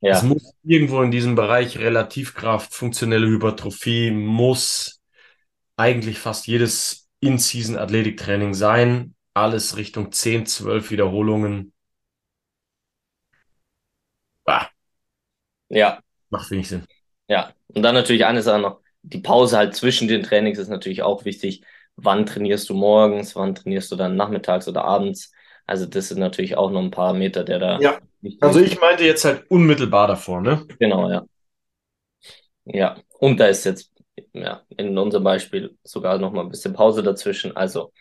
Ja. 0.00 0.12
Es 0.12 0.22
muss 0.22 0.52
irgendwo 0.62 1.02
in 1.02 1.10
diesem 1.10 1.36
Bereich 1.36 1.78
Relativkraft, 1.78 2.74
funktionelle 2.74 3.26
Hypertrophie, 3.26 4.10
muss 4.10 4.95
eigentlich 5.76 6.18
fast 6.18 6.46
jedes 6.46 7.08
In-Season-Athletiktraining 7.20 8.54
sein. 8.54 9.14
Alles 9.34 9.76
Richtung 9.76 10.12
10, 10.12 10.46
12 10.46 10.90
Wiederholungen. 10.90 11.72
Bah. 14.44 14.70
Ja. 15.68 16.00
Macht 16.30 16.50
wenig 16.50 16.68
Sinn. 16.68 16.84
Ja. 17.28 17.52
Und 17.68 17.82
dann 17.82 17.94
natürlich 17.94 18.24
eine 18.24 18.42
Sache 18.42 18.60
noch. 18.60 18.80
Die 19.02 19.20
Pause 19.20 19.56
halt 19.56 19.76
zwischen 19.76 20.08
den 20.08 20.22
Trainings 20.22 20.58
ist 20.58 20.68
natürlich 20.68 21.02
auch 21.02 21.24
wichtig. 21.24 21.62
Wann 21.96 22.26
trainierst 22.26 22.68
du 22.68 22.74
morgens? 22.74 23.36
Wann 23.36 23.54
trainierst 23.54 23.90
du 23.92 23.96
dann 23.96 24.16
nachmittags 24.16 24.66
oder 24.68 24.84
abends? 24.84 25.32
Also 25.66 25.86
das 25.86 26.08
sind 26.08 26.18
natürlich 26.18 26.56
auch 26.56 26.70
noch 26.70 26.82
ein 26.82 26.90
paar 26.90 27.12
Meter, 27.14 27.44
der 27.44 27.58
da. 27.58 27.80
Ja. 27.80 27.98
Also 28.40 28.60
ich 28.60 28.80
meinte 28.80 29.04
jetzt 29.04 29.24
halt 29.24 29.48
unmittelbar 29.50 30.08
davor, 30.08 30.40
ne? 30.40 30.66
Genau, 30.78 31.10
ja. 31.10 31.24
Ja. 32.64 32.96
Und 33.18 33.38
da 33.38 33.46
ist 33.46 33.64
jetzt 33.64 33.92
ja, 34.32 34.62
in 34.76 34.96
unserem 34.96 35.24
Beispiel 35.24 35.76
sogar 35.82 36.18
noch 36.18 36.32
mal 36.32 36.42
ein 36.42 36.48
bisschen 36.48 36.72
Pause 36.72 37.02
dazwischen. 37.02 37.56
Also 37.56 37.92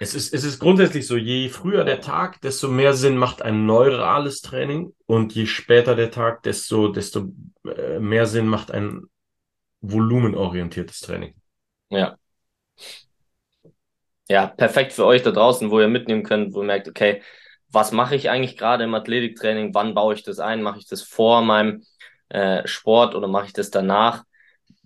es 0.00 0.14
ist, 0.14 0.34
es 0.34 0.44
ist 0.44 0.58
grundsätzlich 0.58 1.06
so, 1.06 1.16
je 1.16 1.48
früher 1.48 1.84
der 1.84 2.00
Tag, 2.00 2.40
desto 2.40 2.68
mehr 2.68 2.94
Sinn 2.94 3.16
macht 3.16 3.42
ein 3.42 3.64
neurales 3.64 4.40
Training 4.40 4.92
und 5.06 5.34
je 5.34 5.46
später 5.46 5.94
der 5.94 6.10
Tag, 6.10 6.42
desto, 6.42 6.88
desto 6.88 7.32
äh, 7.64 8.00
mehr 8.00 8.26
Sinn 8.26 8.46
macht 8.48 8.72
ein 8.72 9.02
volumenorientiertes 9.80 11.00
Training. 11.00 11.34
Ja. 11.90 12.16
Ja, 14.28 14.46
perfekt 14.46 14.92
für 14.92 15.04
euch 15.04 15.22
da 15.22 15.30
draußen, 15.30 15.70
wo 15.70 15.80
ihr 15.80 15.88
mitnehmen 15.88 16.22
könnt, 16.22 16.54
wo 16.54 16.62
ihr 16.62 16.66
merkt, 16.66 16.88
okay, 16.88 17.22
was 17.68 17.92
mache 17.92 18.16
ich 18.16 18.30
eigentlich 18.30 18.56
gerade 18.56 18.84
im 18.84 18.94
Athletiktraining? 18.94 19.74
Wann 19.74 19.94
baue 19.94 20.14
ich 20.14 20.22
das 20.22 20.38
ein? 20.38 20.62
Mache 20.62 20.78
ich 20.78 20.86
das 20.86 21.02
vor 21.02 21.42
meinem 21.42 21.84
äh, 22.30 22.66
Sport 22.66 23.14
oder 23.14 23.28
mache 23.28 23.46
ich 23.46 23.52
das 23.52 23.70
danach? 23.70 24.24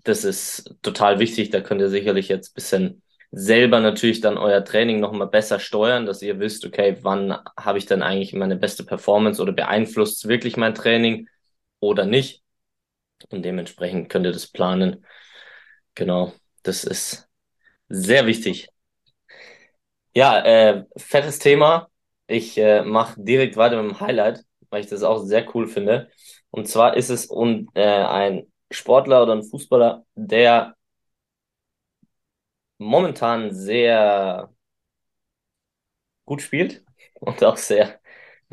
Das 0.04 0.24
ist 0.24 0.74
total 0.82 1.18
wichtig. 1.18 1.50
Da 1.50 1.60
könnt 1.60 1.80
ihr 1.80 1.90
sicherlich 1.90 2.28
jetzt 2.28 2.54
bisschen 2.54 3.02
selber 3.30 3.80
natürlich 3.80 4.20
dann 4.20 4.38
euer 4.38 4.64
Training 4.64 5.00
nochmal 5.00 5.28
besser 5.28 5.58
steuern, 5.58 6.06
dass 6.06 6.22
ihr 6.22 6.40
wisst, 6.40 6.64
okay, 6.64 6.96
wann 7.02 7.36
habe 7.58 7.78
ich 7.78 7.86
dann 7.86 8.02
eigentlich 8.02 8.32
meine 8.32 8.56
beste 8.56 8.84
Performance 8.84 9.40
oder 9.42 9.52
beeinflusst 9.52 10.28
wirklich 10.28 10.56
mein 10.56 10.74
Training 10.74 11.28
oder 11.80 12.06
nicht. 12.06 12.42
Und 13.30 13.44
dementsprechend 13.44 14.08
könnt 14.08 14.26
ihr 14.26 14.32
das 14.32 14.46
planen. 14.46 15.04
Genau, 15.94 16.32
das 16.62 16.84
ist 16.84 17.28
sehr 17.88 18.26
wichtig. 18.26 18.68
Ja, 20.14 20.40
äh, 20.44 20.84
fettes 20.96 21.38
Thema. 21.38 21.88
Ich 22.26 22.58
äh, 22.58 22.82
mache 22.82 23.20
direkt 23.22 23.56
weiter 23.56 23.80
mit 23.82 23.92
dem 23.92 24.00
Highlight, 24.00 24.44
weil 24.70 24.80
ich 24.82 24.88
das 24.88 25.02
auch 25.02 25.18
sehr 25.24 25.54
cool 25.54 25.66
finde. 25.68 26.10
Und 26.50 26.68
zwar 26.68 26.96
ist 26.96 27.10
es 27.10 27.30
un, 27.30 27.68
äh, 27.74 27.84
ein 27.84 28.50
Sportler 28.70 29.22
oder 29.22 29.34
ein 29.34 29.42
Fußballer, 29.44 30.04
der 30.14 30.76
momentan 32.78 33.52
sehr 33.52 34.48
gut 36.24 36.42
spielt 36.42 36.84
und 37.20 37.42
auch 37.44 37.56
sehr 37.56 38.00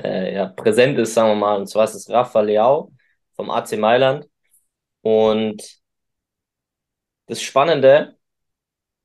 äh, 0.01 0.33
ja, 0.35 0.47
präsent 0.47 0.97
ist, 0.99 1.13
sagen 1.13 1.29
wir 1.31 1.35
mal. 1.35 1.57
Und 1.59 1.67
zwar 1.67 1.85
ist 1.85 1.95
es 1.95 2.09
Rafa 2.09 2.41
Leao 2.41 2.93
vom 3.35 3.49
AC 3.51 3.77
Mailand. 3.77 4.27
Und 5.01 5.63
das 7.27 7.41
Spannende, 7.41 8.17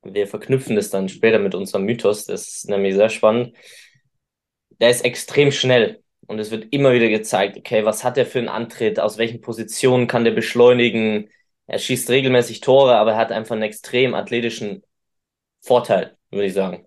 wir 0.03 0.29
verknüpfen 0.29 0.77
das 0.77 0.91
dann 0.91 1.09
später 1.11 1.39
mit 1.41 1.55
unserem 1.57 1.85
Mythos, 1.85 2.27
das 2.27 2.49
ist 2.49 2.69
nämlich 2.71 2.95
sehr 2.97 3.11
spannend. 3.11 3.57
Der 4.81 4.91
ist 4.91 5.05
extrem 5.05 5.53
schnell. 5.53 6.00
Und 6.31 6.39
es 6.39 6.53
wird 6.53 6.73
immer 6.73 6.93
wieder 6.93 7.09
gezeigt, 7.09 7.57
okay, 7.59 7.85
was 7.85 8.05
hat 8.05 8.17
er 8.17 8.25
für 8.25 8.39
einen 8.39 8.49
Antritt, 8.49 9.01
aus 9.01 9.19
welchen 9.19 9.41
Positionen 9.41 10.07
kann 10.07 10.23
der 10.25 10.31
beschleunigen. 10.31 11.29
Er 11.67 11.81
schießt 11.81 12.09
regelmäßig 12.09 12.61
Tore, 12.61 12.95
aber 12.95 13.13
er 13.13 13.17
hat 13.17 13.33
einfach 13.33 13.55
einen 13.55 13.65
extrem 13.65 14.15
athletischen 14.15 14.85
Vorteil, 15.61 16.17
würde 16.31 16.47
ich 16.47 16.55
sagen. 16.55 16.87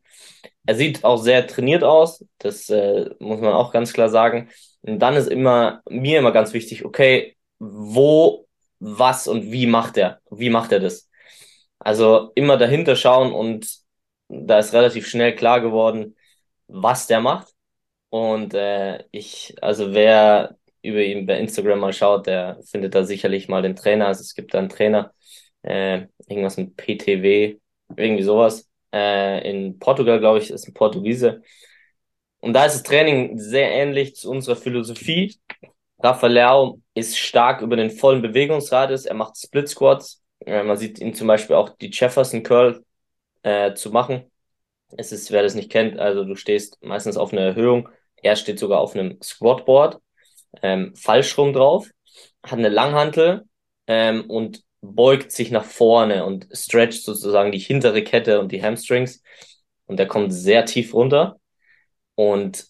Er 0.65 0.75
sieht 0.75 1.03
auch 1.03 1.17
sehr 1.17 1.45
trainiert 1.45 1.83
aus, 1.83 2.25
das 2.37 2.69
äh, 2.69 3.09
muss 3.19 3.41
man 3.41 3.53
auch 3.53 3.73
ganz 3.73 3.91
klar 3.91 4.07
sagen. 4.07 4.49
Und 4.81 4.99
dann 4.99 5.15
ist 5.15 5.27
immer 5.27 5.81
mir 5.89 6.19
immer 6.19 6.31
ganz 6.31 6.53
wichtig, 6.53 6.85
okay, 6.85 7.35
wo, 7.59 8.47
was 8.79 9.27
und 9.27 9.51
wie 9.51 9.67
macht 9.67 9.97
er? 9.97 10.21
Wie 10.31 10.49
macht 10.49 10.71
er 10.71 10.79
das? 10.79 11.09
Also 11.79 12.31
immer 12.35 12.55
dahinter 12.57 12.95
schauen 12.95 13.33
und 13.33 13.67
da 14.29 14.59
ist 14.59 14.73
relativ 14.73 15.05
schnell 15.07 15.35
klar 15.35 15.59
geworden, 15.59 16.15
was 16.67 17.07
der 17.07 17.19
macht. 17.19 17.52
Und 18.13 18.53
äh, 18.53 19.03
ich, 19.09 19.55
also 19.61 19.91
wer 19.95 20.55
über 20.83 21.01
ihn 21.01 21.25
bei 21.25 21.39
Instagram 21.39 21.79
mal 21.79 21.93
schaut, 21.93 22.27
der 22.27 22.59
findet 22.63 22.93
da 22.93 23.05
sicherlich 23.05 23.47
mal 23.47 23.63
den 23.63 23.75
Trainer. 23.75 24.05
Also 24.05 24.21
es 24.21 24.35
gibt 24.35 24.53
da 24.53 24.59
einen 24.59 24.69
Trainer, 24.69 25.11
äh, 25.63 26.05
irgendwas 26.27 26.57
mit 26.57 26.77
PTW, 26.77 27.57
irgendwie 27.97 28.21
sowas. 28.21 28.69
Äh, 28.93 29.49
in 29.49 29.79
Portugal, 29.79 30.19
glaube 30.19 30.37
ich, 30.37 30.51
ist 30.51 30.67
ein 30.67 30.75
Portugiese. 30.75 31.41
Und 32.39 32.53
da 32.53 32.65
ist 32.65 32.75
das 32.75 32.83
Training 32.83 33.39
sehr 33.39 33.71
ähnlich 33.71 34.15
zu 34.15 34.29
unserer 34.29 34.57
Philosophie. 34.57 35.35
Rafa 35.97 36.27
Leao 36.27 36.81
ist 36.93 37.17
stark 37.17 37.61
über 37.61 37.77
den 37.77 37.89
vollen 37.89 38.21
Bewegungsradius. 38.21 39.05
Er 39.07 39.15
macht 39.15 39.37
Split 39.39 39.69
Squats. 39.69 40.21
Äh, 40.45 40.61
man 40.61 40.77
sieht 40.77 40.99
ihn 40.99 41.15
zum 41.15 41.25
Beispiel 41.25 41.55
auch 41.55 41.69
die 41.77 41.89
Jefferson 41.91 42.43
Curl 42.43 42.85
äh, 43.41 43.73
zu 43.73 43.89
machen. 43.89 44.31
Es 44.97 45.11
ist, 45.11 45.31
wer 45.31 45.41
das 45.41 45.55
nicht 45.55 45.71
kennt, 45.71 45.97
also 45.97 46.23
du 46.25 46.35
stehst 46.35 46.77
meistens 46.83 47.17
auf 47.17 47.33
einer 47.33 47.41
Erhöhung. 47.41 47.89
Er 48.23 48.35
steht 48.35 48.59
sogar 48.59 48.79
auf 48.79 48.95
einem 48.95 49.21
Squatboard, 49.21 49.99
ähm, 50.61 50.95
falsch 50.95 51.37
rum 51.37 51.53
drauf, 51.53 51.89
hat 52.43 52.59
eine 52.59 52.69
Langhantel 52.69 53.43
ähm, 53.87 54.25
und 54.29 54.63
beugt 54.81 55.31
sich 55.31 55.51
nach 55.51 55.65
vorne 55.65 56.25
und 56.25 56.47
stretcht 56.51 57.03
sozusagen 57.03 57.51
die 57.51 57.59
hintere 57.59 58.03
Kette 58.03 58.39
und 58.39 58.51
die 58.51 58.61
Hamstrings. 58.63 59.21
Und 59.85 59.97
der 59.97 60.07
kommt 60.07 60.33
sehr 60.33 60.65
tief 60.65 60.93
runter 60.93 61.37
und 62.15 62.67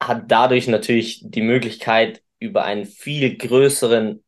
hat 0.00 0.24
dadurch 0.28 0.68
natürlich 0.68 1.22
die 1.24 1.42
Möglichkeit, 1.42 2.22
über 2.38 2.64
einen 2.64 2.86
viel 2.86 3.36
größeren 3.36 4.24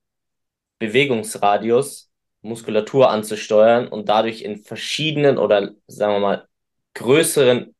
Bewegungsradius 0.79 2.11
Muskulatur 2.43 3.11
anzusteuern 3.11 3.89
und 3.89 4.09
dadurch 4.09 4.43
in 4.43 4.59
verschiedenen 4.59 5.39
oder 5.39 5.73
sagen 5.87 6.13
wir 6.13 6.21
mal 6.21 6.49
größeren, 6.95 7.75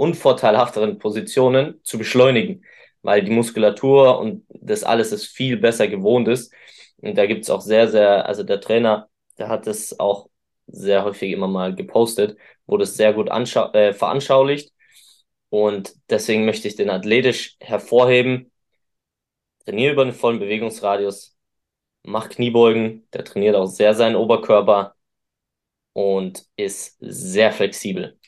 unvorteilhafteren 0.00 0.98
Positionen 0.98 1.80
zu 1.84 1.98
beschleunigen, 1.98 2.64
weil 3.02 3.22
die 3.22 3.30
Muskulatur 3.30 4.18
und 4.18 4.46
das 4.48 4.82
alles 4.82 5.12
ist 5.12 5.26
viel 5.26 5.58
besser 5.58 5.88
gewohnt 5.88 6.26
ist. 6.28 6.54
Und 6.98 7.16
da 7.18 7.26
gibt's 7.26 7.50
auch 7.50 7.60
sehr, 7.60 7.88
sehr, 7.88 8.26
also 8.26 8.42
der 8.42 8.60
Trainer, 8.62 9.10
der 9.38 9.48
hat 9.48 9.66
das 9.66 10.00
auch 10.00 10.28
sehr 10.66 11.04
häufig 11.04 11.32
immer 11.32 11.48
mal 11.48 11.74
gepostet, 11.74 12.38
wo 12.66 12.78
das 12.78 12.96
sehr 12.96 13.12
gut 13.12 13.28
äh, 13.30 13.92
veranschaulicht. 13.92 14.72
Und 15.50 15.94
deswegen 16.08 16.44
möchte 16.46 16.68
ich 16.68 16.76
den 16.76 16.90
athletisch 16.90 17.56
hervorheben. 17.60 18.50
Trainiere 19.66 19.92
über 19.92 20.04
den 20.04 20.14
vollen 20.14 20.38
Bewegungsradius, 20.40 21.36
mach 22.04 22.30
Kniebeugen, 22.30 23.06
der 23.12 23.24
trainiert 23.24 23.56
auch 23.56 23.66
sehr 23.66 23.94
seinen 23.94 24.16
Oberkörper 24.16 24.94
und 25.92 26.46
ist 26.56 26.96
sehr 27.00 27.52
flexibel. 27.52 28.18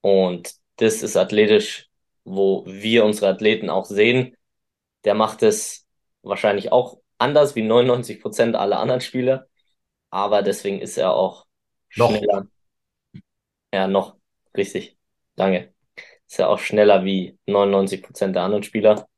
Und 0.00 0.54
das 0.78 1.02
ist 1.02 1.16
athletisch, 1.16 1.88
wo 2.24 2.64
wir 2.66 3.04
unsere 3.04 3.28
Athleten 3.28 3.70
auch 3.70 3.84
sehen. 3.84 4.36
Der 5.04 5.14
macht 5.14 5.42
es 5.42 5.86
wahrscheinlich 6.22 6.72
auch 6.72 7.00
anders 7.18 7.56
wie 7.56 7.62
99 7.62 8.20
Prozent 8.20 8.56
aller 8.56 8.78
anderen 8.78 9.00
Spieler, 9.00 9.48
aber 10.10 10.42
deswegen 10.42 10.80
ist 10.80 10.96
er 10.98 11.12
auch 11.14 11.46
noch. 11.96 12.10
schneller. 12.10 12.46
Ja, 13.72 13.86
noch, 13.86 14.16
richtig. 14.56 14.96
Danke. 15.36 15.74
Ist 16.26 16.38
ja 16.38 16.48
auch 16.48 16.58
schneller 16.58 17.04
wie 17.04 17.38
99 17.46 18.02
Prozent 18.02 18.36
der 18.36 18.42
anderen 18.42 18.62
Spieler. 18.62 19.08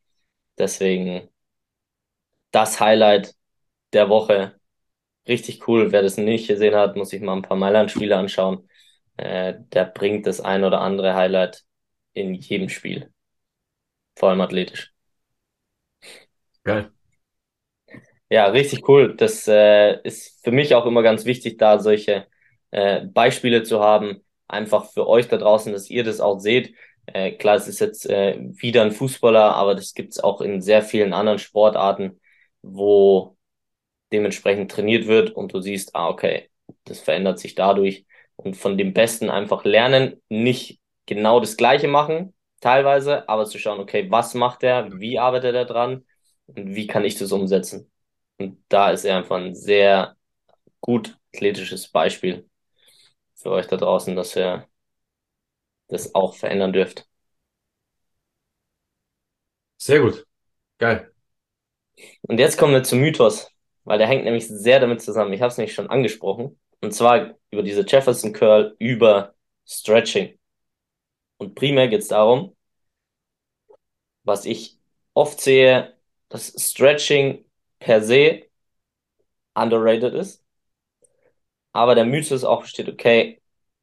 Deswegen 0.58 1.28
das 2.52 2.80
Highlight 2.80 3.34
der 3.92 4.08
Woche. 4.08 4.58
Richtig 5.28 5.68
cool. 5.68 5.92
Wer 5.92 6.02
das 6.02 6.16
nicht 6.16 6.48
gesehen 6.48 6.74
hat, 6.74 6.96
muss 6.96 7.10
sich 7.10 7.20
mal 7.22 7.34
ein 7.34 7.42
paar 7.42 7.56
Mailand-Spiele 7.56 8.16
anschauen. 8.16 8.68
Äh, 9.20 9.54
der 9.72 9.84
bringt 9.84 10.26
das 10.26 10.40
ein 10.40 10.64
oder 10.64 10.80
andere 10.80 11.14
Highlight 11.14 11.64
in 12.14 12.32
jedem 12.34 12.70
Spiel. 12.70 13.12
Vor 14.16 14.30
allem 14.30 14.40
athletisch. 14.40 14.92
Geil. 16.64 16.90
Ja, 18.30 18.46
richtig 18.46 18.88
cool. 18.88 19.14
Das 19.16 19.46
äh, 19.48 20.00
ist 20.04 20.42
für 20.42 20.52
mich 20.52 20.74
auch 20.74 20.86
immer 20.86 21.02
ganz 21.02 21.24
wichtig, 21.24 21.58
da 21.58 21.78
solche 21.80 22.26
äh, 22.70 23.04
Beispiele 23.06 23.62
zu 23.62 23.80
haben. 23.80 24.24
Einfach 24.48 24.90
für 24.90 25.06
euch 25.06 25.28
da 25.28 25.36
draußen, 25.36 25.72
dass 25.72 25.90
ihr 25.90 26.04
das 26.04 26.20
auch 26.20 26.38
seht. 26.38 26.74
Äh, 27.06 27.32
klar, 27.32 27.56
es 27.56 27.68
ist 27.68 27.80
jetzt 27.80 28.08
äh, 28.08 28.38
wieder 28.40 28.82
ein 28.82 28.92
Fußballer, 28.92 29.54
aber 29.54 29.74
das 29.74 29.94
gibt's 29.94 30.20
auch 30.20 30.40
in 30.40 30.62
sehr 30.62 30.82
vielen 30.82 31.12
anderen 31.12 31.38
Sportarten, 31.38 32.20
wo 32.62 33.36
dementsprechend 34.12 34.70
trainiert 34.70 35.06
wird 35.06 35.30
und 35.30 35.52
du 35.52 35.60
siehst, 35.60 35.94
ah, 35.94 36.08
okay, 36.08 36.50
das 36.84 37.00
verändert 37.00 37.38
sich 37.38 37.54
dadurch 37.54 38.06
und 38.44 38.56
von 38.56 38.78
dem 38.78 38.92
Besten 38.94 39.30
einfach 39.30 39.64
lernen, 39.64 40.20
nicht 40.28 40.80
genau 41.06 41.40
das 41.40 41.56
Gleiche 41.56 41.88
machen, 41.88 42.34
teilweise, 42.60 43.28
aber 43.28 43.46
zu 43.46 43.58
schauen, 43.58 43.80
okay, 43.80 44.10
was 44.10 44.34
macht 44.34 44.62
er, 44.62 45.00
wie 45.00 45.18
arbeitet 45.18 45.54
er 45.54 45.64
dran 45.64 46.06
und 46.46 46.74
wie 46.74 46.86
kann 46.86 47.04
ich 47.04 47.16
das 47.18 47.32
umsetzen. 47.32 47.90
Und 48.38 48.62
da 48.68 48.90
ist 48.90 49.04
er 49.04 49.18
einfach 49.18 49.36
ein 49.36 49.54
sehr 49.54 50.16
gut 50.80 51.18
athletisches 51.34 51.88
Beispiel 51.88 52.48
für 53.34 53.50
euch 53.50 53.66
da 53.66 53.76
draußen, 53.76 54.16
dass 54.16 54.36
ihr 54.36 54.66
das 55.88 56.14
auch 56.14 56.34
verändern 56.34 56.72
dürft. 56.72 57.06
Sehr 59.76 60.00
gut. 60.00 60.26
Geil. 60.78 61.12
Und 62.22 62.38
jetzt 62.38 62.56
kommen 62.58 62.72
wir 62.72 62.82
zum 62.82 63.00
Mythos 63.00 63.50
weil 63.84 63.98
der 63.98 64.06
hängt 64.06 64.24
nämlich 64.24 64.46
sehr 64.46 64.80
damit 64.80 65.02
zusammen. 65.02 65.32
Ich 65.32 65.40
habe 65.40 65.50
es 65.50 65.58
nämlich 65.58 65.74
schon 65.74 65.90
angesprochen. 65.90 66.58
Und 66.80 66.92
zwar 66.92 67.36
über 67.50 67.62
diese 67.62 67.84
Jefferson 67.86 68.32
Curl 68.32 68.74
über 68.78 69.34
Stretching. 69.66 70.38
Und 71.38 71.54
primär 71.54 71.88
geht 71.88 72.02
es 72.02 72.08
darum, 72.08 72.56
was 74.24 74.44
ich 74.44 74.78
oft 75.14 75.40
sehe, 75.40 75.96
dass 76.28 76.54
Stretching 76.58 77.44
per 77.78 78.02
se 78.02 78.44
underrated 79.54 80.14
ist. 80.14 80.42
Aber 81.72 81.94
der 81.94 82.04
Mythos 82.04 82.44
auch 82.44 82.62
besteht, 82.62 82.88
okay, 82.88 83.40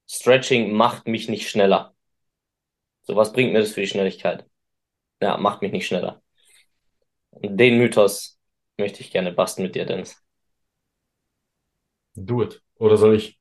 Stretching 0.10 0.72
macht 0.74 1.08
mich 1.08 1.30
nicht 1.30 1.50
schneller. 1.50 1.94
So, 3.04 3.16
was 3.16 3.34
bringt 3.34 3.54
mir 3.54 3.60
das 3.60 3.72
für 3.72 3.82
die 3.82 3.88
Schnelligkeit? 3.88 4.46
Ja, 5.22 5.38
macht 5.38 5.62
mich 5.62 5.72
nicht 5.72 5.88
schneller. 5.88 6.22
Und 7.32 7.58
den 7.58 7.78
Mythos 7.78 8.38
möchte 8.78 9.02
ich 9.02 9.12
gerne 9.12 9.32
basten 9.32 9.64
mit 9.64 9.76
dir, 9.76 9.86
Dennis. 9.86 10.22
Do 12.16 12.42
it. 12.44 12.62
Oder 12.80 12.98
soll 12.98 13.16
ich? 13.16 13.40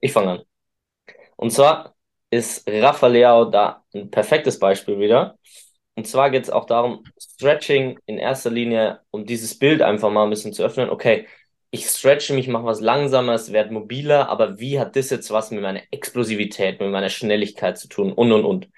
Ich 0.00 0.12
fange 0.12 0.30
an. 0.32 0.42
Und 1.36 1.50
zwar 1.50 1.94
ist 2.30 2.68
Rafa 2.68 3.06
Leao 3.08 3.44
da 3.46 3.84
ein 3.94 4.10
perfektes 4.10 4.58
Beispiel 4.58 4.98
wieder. 4.98 5.38
Und 5.94 6.06
zwar 6.06 6.30
geht 6.30 6.44
es 6.44 6.50
auch 6.50 6.64
darum, 6.66 7.04
Stretching 7.20 7.98
in 8.06 8.18
erster 8.18 8.50
Linie, 8.50 9.00
um 9.10 9.26
dieses 9.26 9.58
Bild 9.58 9.82
einfach 9.82 10.10
mal 10.10 10.24
ein 10.24 10.30
bisschen 10.30 10.52
zu 10.54 10.62
öffnen. 10.62 10.88
Okay, 10.88 11.26
ich 11.70 11.86
stretche 11.86 12.34
mich, 12.34 12.48
mache 12.48 12.64
was 12.64 12.80
langsamer, 12.80 13.38
werde 13.48 13.72
mobiler, 13.72 14.28
aber 14.28 14.58
wie 14.58 14.78
hat 14.78 14.96
das 14.96 15.10
jetzt 15.10 15.30
was 15.30 15.50
mit 15.50 15.62
meiner 15.62 15.82
Explosivität, 15.90 16.80
mit 16.80 16.90
meiner 16.90 17.08
Schnelligkeit 17.10 17.78
zu 17.78 17.88
tun 17.88 18.12
und 18.12 18.32
und 18.32 18.44
und. 18.44 18.68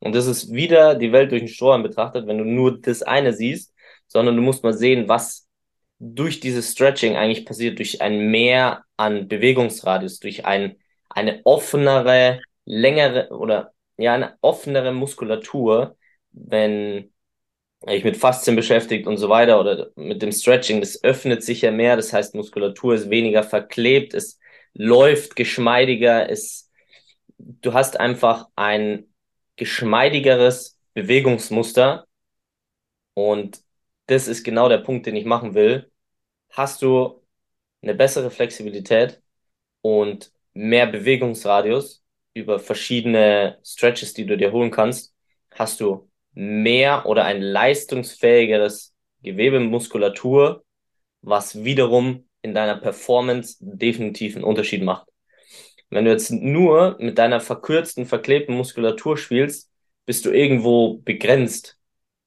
Und 0.00 0.14
das 0.14 0.26
ist 0.26 0.52
wieder 0.52 0.94
die 0.94 1.12
Welt 1.12 1.32
durch 1.32 1.42
den 1.42 1.48
Strohhalm 1.48 1.82
betrachtet, 1.82 2.26
wenn 2.26 2.38
du 2.38 2.44
nur 2.44 2.80
das 2.80 3.02
eine 3.02 3.32
siehst, 3.32 3.74
sondern 4.06 4.36
du 4.36 4.42
musst 4.42 4.62
mal 4.62 4.72
sehen, 4.72 5.08
was 5.08 5.45
durch 5.98 6.40
dieses 6.40 6.72
Stretching 6.72 7.16
eigentlich 7.16 7.46
passiert, 7.46 7.78
durch 7.78 8.02
ein 8.02 8.30
Mehr 8.30 8.84
an 8.96 9.28
Bewegungsradius, 9.28 10.20
durch 10.20 10.44
ein, 10.44 10.76
eine 11.08 11.40
offenere, 11.44 12.40
längere 12.64 13.28
oder 13.30 13.72
ja, 13.96 14.14
eine 14.14 14.36
offenere 14.42 14.92
Muskulatur, 14.92 15.96
wenn 16.32 17.12
ich 17.88 18.04
mit 18.04 18.16
Faszien 18.16 18.56
beschäftigt 18.56 19.06
und 19.06 19.16
so 19.16 19.28
weiter 19.28 19.60
oder 19.60 19.90
mit 19.96 20.22
dem 20.22 20.32
Stretching, 20.32 20.80
das 20.80 21.02
öffnet 21.04 21.42
sich 21.42 21.62
ja 21.62 21.70
mehr, 21.70 21.96
das 21.96 22.12
heißt 22.12 22.34
Muskulatur 22.34 22.94
ist 22.94 23.10
weniger 23.10 23.42
verklebt, 23.42 24.14
es 24.14 24.38
läuft 24.74 25.36
geschmeidiger, 25.36 26.28
es, 26.28 26.70
du 27.38 27.72
hast 27.74 27.98
einfach 28.00 28.48
ein 28.56 29.06
geschmeidigeres 29.56 30.78
Bewegungsmuster. 30.94 32.06
Und 33.14 33.62
das 34.06 34.28
ist 34.28 34.44
genau 34.44 34.68
der 34.68 34.78
Punkt, 34.78 35.06
den 35.06 35.16
ich 35.16 35.24
machen 35.24 35.54
will. 35.54 35.90
Hast 36.50 36.82
du 36.82 37.22
eine 37.82 37.94
bessere 37.94 38.30
Flexibilität 38.30 39.22
und 39.82 40.32
mehr 40.54 40.86
Bewegungsradius 40.86 42.02
über 42.34 42.58
verschiedene 42.58 43.58
Stretches, 43.64 44.14
die 44.14 44.26
du 44.26 44.36
dir 44.36 44.52
holen 44.52 44.70
kannst, 44.70 45.14
hast 45.52 45.80
du 45.80 46.10
mehr 46.34 47.06
oder 47.06 47.24
ein 47.24 47.40
leistungsfähigeres 47.40 48.94
Gewebe, 49.22 49.60
Muskulatur, 49.60 50.64
was 51.22 51.64
wiederum 51.64 52.28
in 52.42 52.54
deiner 52.54 52.76
Performance 52.76 53.56
definitiv 53.60 54.36
einen 54.36 54.44
Unterschied 54.44 54.82
macht. 54.82 55.08
Wenn 55.90 56.04
du 56.04 56.10
jetzt 56.10 56.30
nur 56.30 56.96
mit 57.00 57.18
deiner 57.18 57.40
verkürzten, 57.40 58.06
verklebten 58.06 58.56
Muskulatur 58.56 59.16
spielst, 59.16 59.70
bist 60.04 60.24
du 60.26 60.30
irgendwo 60.30 60.98
begrenzt, 60.98 61.78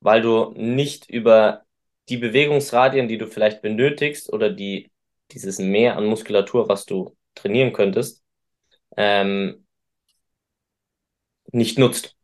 weil 0.02 0.22
du 0.22 0.54
nicht 0.56 1.10
über 1.10 1.66
die 2.10 2.18
Bewegungsradien, 2.18 3.08
die 3.08 3.18
du 3.18 3.28
vielleicht 3.28 3.62
benötigst 3.62 4.32
oder 4.32 4.50
die, 4.50 4.92
dieses 5.32 5.60
Mehr 5.60 5.96
an 5.96 6.06
Muskulatur, 6.06 6.68
was 6.68 6.86
du 6.86 7.16
trainieren 7.36 7.74
könntest, 7.74 8.24
ähm, 8.98 9.66
nicht 11.52 11.78
nutzt. 11.78 12.16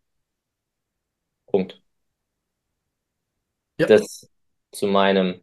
Punkt. 1.48 1.82
Ja. 3.78 3.88
Das 3.88 4.30
zu 4.71 4.88
meinem 4.88 5.41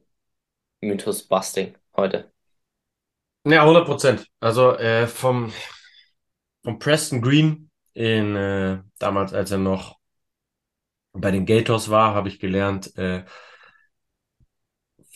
Mythos 0.81 1.23
Busting 1.27 1.77
heute. 1.97 2.33
Ja, 3.45 3.63
100 3.63 3.87
Prozent. 3.87 4.27
Also 4.41 4.77
äh, 4.77 5.07
vom, 5.07 5.53
vom 6.63 6.79
Preston 6.79 7.21
Green 7.21 7.71
in 7.93 8.37
äh, 8.37 8.83
damals, 8.99 9.33
als 9.33 9.51
er 9.51 9.59
noch 9.59 9.99
bei 11.13 11.31
den 11.31 11.45
Gators 11.45 11.91
war, 11.91 12.15
habe 12.15 12.29
ich 12.29 12.39
gelernt, 12.39 12.97
äh, 12.97 13.25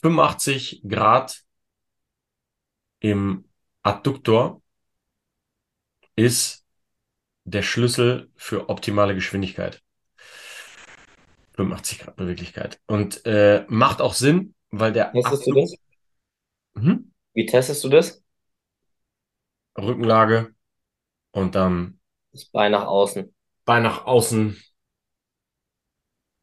85 0.02 0.82
Grad 0.88 1.42
im 3.00 3.44
Adduktor 3.82 4.62
ist 6.16 6.64
der 7.44 7.62
Schlüssel 7.62 8.30
für 8.36 8.68
optimale 8.68 9.14
Geschwindigkeit. 9.14 9.82
85 11.56 12.00
Grad 12.00 12.16
Beweglichkeit. 12.16 12.80
Und 12.86 13.24
äh, 13.24 13.64
macht 13.68 14.00
auch 14.00 14.14
Sinn, 14.14 14.54
weil 14.70 14.92
der 14.92 15.12
Testest 15.12 15.46
du 15.46 15.54
das? 15.54 15.74
Mhm. 16.74 17.12
Wie 17.32 17.46
testest 17.46 17.84
du 17.84 17.88
das? 17.88 18.22
Rückenlage 19.78 20.54
und 21.32 21.54
dann 21.54 22.00
Das 22.32 22.46
Bein 22.46 22.72
nach 22.72 22.86
außen. 22.86 23.34
Bein 23.64 23.82
nach 23.82 24.06
außen, 24.06 24.56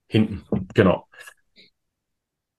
hinten. 0.07 0.45
Genau. 0.73 1.07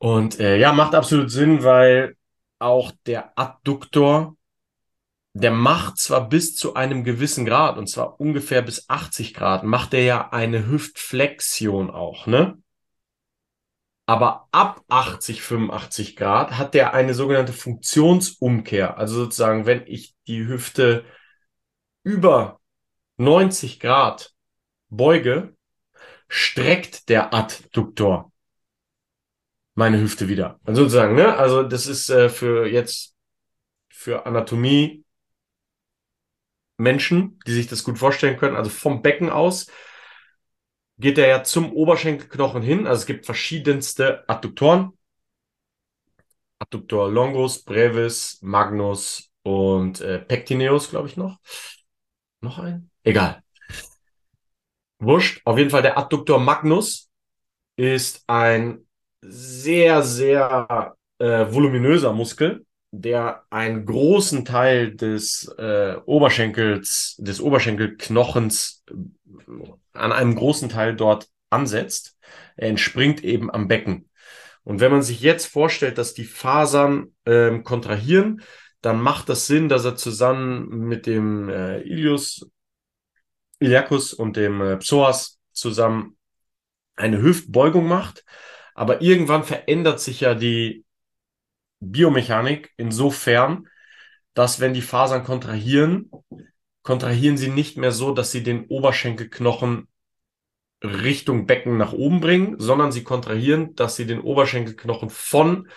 Und 0.05 0.39
äh, 0.39 0.59
ja, 0.59 0.75
macht 0.75 0.95
absolut 0.95 1.31
Sinn, 1.31 1.65
weil 1.65 2.19
auch 2.59 2.93
der 3.07 3.39
Adduktor, 3.39 4.37
der 5.33 5.51
macht 5.51 5.97
zwar 5.97 6.29
bis 6.29 6.55
zu 6.57 6.75
einem 6.75 7.05
gewissen 7.05 7.47
Grad, 7.47 7.79
und 7.79 7.87
zwar 7.87 8.21
ungefähr 8.21 8.61
bis 8.61 8.87
80 8.91 9.33
Grad, 9.33 9.65
macht 9.65 9.95
er 9.95 10.03
ja 10.03 10.29
eine 10.31 10.67
Hüftflexion 10.67 11.89
auch, 11.91 12.27
ne? 12.27 12.59
Aber 14.05 14.47
ab 14.53 14.83
80, 14.89 15.41
85 15.41 16.17
Grad 16.17 16.59
hat 16.59 16.75
der 16.75 16.93
eine 16.93 17.15
sogenannte 17.15 17.55
Funktionsumkehr. 17.55 18.99
Also 18.99 19.15
sozusagen, 19.15 19.65
wenn 19.65 19.87
ich 19.87 20.15
die 20.27 20.47
Hüfte 20.47 21.07
über 22.03 22.61
90 23.17 23.81
Grad 23.81 24.35
beuge, 24.91 25.57
streckt 26.29 27.09
der 27.09 27.33
Adduktor 27.33 28.34
meine 29.75 30.01
Hüfte 30.01 30.29
wieder. 30.29 30.61
Also 30.65 30.83
sozusagen, 30.83 31.15
ne? 31.15 31.37
Also 31.37 31.63
das 31.63 31.87
ist 31.87 32.09
äh, 32.11 32.29
für 32.29 32.67
jetzt 32.67 33.15
für 33.91 34.27
Anatomie 34.27 35.05
Menschen, 36.77 37.39
die 37.47 37.53
sich 37.53 37.67
das 37.67 37.85
gut 37.85 37.99
vorstellen 37.99 38.37
können. 38.37 38.57
Also 38.57 38.71
vom 38.71 39.03
Becken 39.03 39.31
aus 39.31 39.67
geht 40.99 41.19
er 41.19 41.29
ja 41.29 41.43
zum 41.43 41.73
Oberschenkelknochen 41.73 42.63
hin. 42.63 42.87
Also 42.87 43.01
es 43.01 43.07
gibt 43.07 43.27
verschiedenste 43.27 44.29
Adduktoren. 44.29 44.93
Adduktor 46.59 47.11
longus, 47.11 47.63
brevis, 47.63 48.39
magnus 48.43 49.31
und 49.43 50.01
äh, 50.01 50.19
pectineus, 50.19 50.91
glaube 50.91 51.09
ich 51.09 51.17
noch. 51.17 51.39
Noch 52.41 52.59
ein? 52.59 52.91
Egal. 53.03 53.43
Wurscht. 54.99 55.43
Auf 55.45 55.59
jeden 55.59 55.71
Fall 55.71 55.83
der 55.83 55.99
Adduktor 55.99 56.39
magnus 56.39 57.11
ist 57.77 58.25
ein 58.29 58.87
sehr, 59.29 60.03
sehr 60.03 60.97
äh, 61.19 61.47
voluminöser 61.51 62.13
Muskel, 62.13 62.65
der 62.91 63.45
einen 63.51 63.87
großen 63.87 64.45
Teil 64.45 64.95
des 64.95 65.49
äh, 65.59 65.97
Oberschenkels, 66.05 67.17
des 67.19 67.41
Oberschenkelknochens 67.41 68.85
äh, 68.91 68.95
an 69.93 70.13
einem 70.13 70.35
großen 70.35 70.69
Teil 70.69 70.95
dort 70.95 71.29
ansetzt. 71.51 72.17
Er 72.57 72.69
entspringt 72.69 73.25
eben 73.25 73.51
am 73.51 73.69
Becken. 73.69 74.09
Und 74.65 74.81
wenn 74.81 74.93
man 74.93 75.03
sich 75.03 75.21
jetzt 75.21 75.47
vorstellt, 75.47 75.99
dass 75.99 76.15
die 76.15 76.25
Fasern 76.25 77.15
ähm, 77.27 77.65
kontrahieren, 77.65 78.43
dann 78.81 79.01
macht 79.01 79.29
das 79.29 79.47
Sinn, 79.47 79.69
dass 79.69 79.85
er 79.85 79.97
zusammen 79.97 80.69
mit 80.69 81.07
dem 81.07 81.49
äh, 81.49 81.81
Ilius, 81.81 82.49
Iliacus 83.59 84.13
und 84.13 84.37
dem 84.37 84.61
äh, 84.61 84.77
Psoas 84.79 85.39
zusammen 85.53 86.17
eine 86.97 87.21
Hüftbeugung 87.21 87.87
macht. 87.87 88.25
Aber 88.75 89.03
irgendwann 89.03 89.45
verändert 89.45 90.01
sich 90.01 90.21
ja 90.21 90.35
die 90.35 90.85
Biomechanik 91.81 92.73
insofern, 92.77 93.69
dass 94.35 94.61
wenn 94.61 94.75
die 94.75 94.83
Fasern 94.83 95.25
kontrahieren, 95.25 96.11
kontrahieren 96.83 97.37
sie 97.37 97.51
nicht 97.51 97.77
mehr 97.77 97.93
so, 97.93 98.13
dass 98.13 98.33
sie 98.33 98.43
den 98.43 98.67
Oberschenkelknochen 98.67 99.89
Richtung 100.83 101.47
Becken 101.47 101.77
nach 101.77 101.93
oben 101.93 102.21
bringen, 102.21 102.57
sondern 102.59 102.93
sie 102.93 103.05
kontrahieren, 103.05 103.75
dass 103.75 103.97
sie 103.97 104.07
den 104.07 104.21
Oberschenkelknochen 104.21 105.09
von 105.09 105.69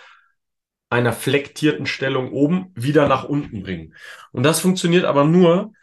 einer 0.90 1.14
flektierten 1.14 1.86
Stellung 1.86 2.32
oben 2.32 2.72
wieder 2.76 3.08
nach 3.08 3.24
unten 3.24 3.64
bringen. 3.64 3.94
Und 4.32 4.44
das 4.44 4.60
funktioniert 4.60 5.06
aber 5.06 5.26
nur, 5.26 5.74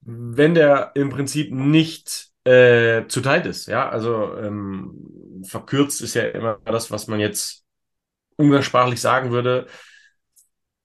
wenn 0.00 0.54
der 0.54 0.92
im 0.94 1.08
Prinzip 1.08 1.52
nicht 1.52 2.28
äh, 2.44 3.06
zu 3.08 3.20
tight 3.20 3.46
ist. 3.46 3.66
Ja, 3.66 3.88
also 3.88 4.36
ähm, 4.36 5.23
verkürzt 5.44 6.00
ist 6.00 6.14
ja 6.14 6.24
immer 6.24 6.58
das, 6.64 6.90
was 6.90 7.06
man 7.06 7.20
jetzt 7.20 7.64
umgangssprachlich 8.36 9.00
sagen 9.00 9.30
würde. 9.30 9.66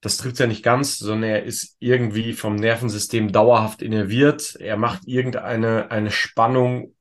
Das 0.00 0.16
trifft 0.16 0.38
ja 0.38 0.46
nicht 0.46 0.62
ganz, 0.62 0.98
sondern 0.98 1.30
er 1.30 1.42
ist 1.44 1.76
irgendwie 1.78 2.32
vom 2.32 2.56
Nervensystem 2.56 3.32
dauerhaft 3.32 3.82
innerviert. 3.82 4.56
Er 4.58 4.76
macht 4.76 5.06
irgendeine 5.06 5.90
eine 5.90 6.10
Spannung, 6.10 6.94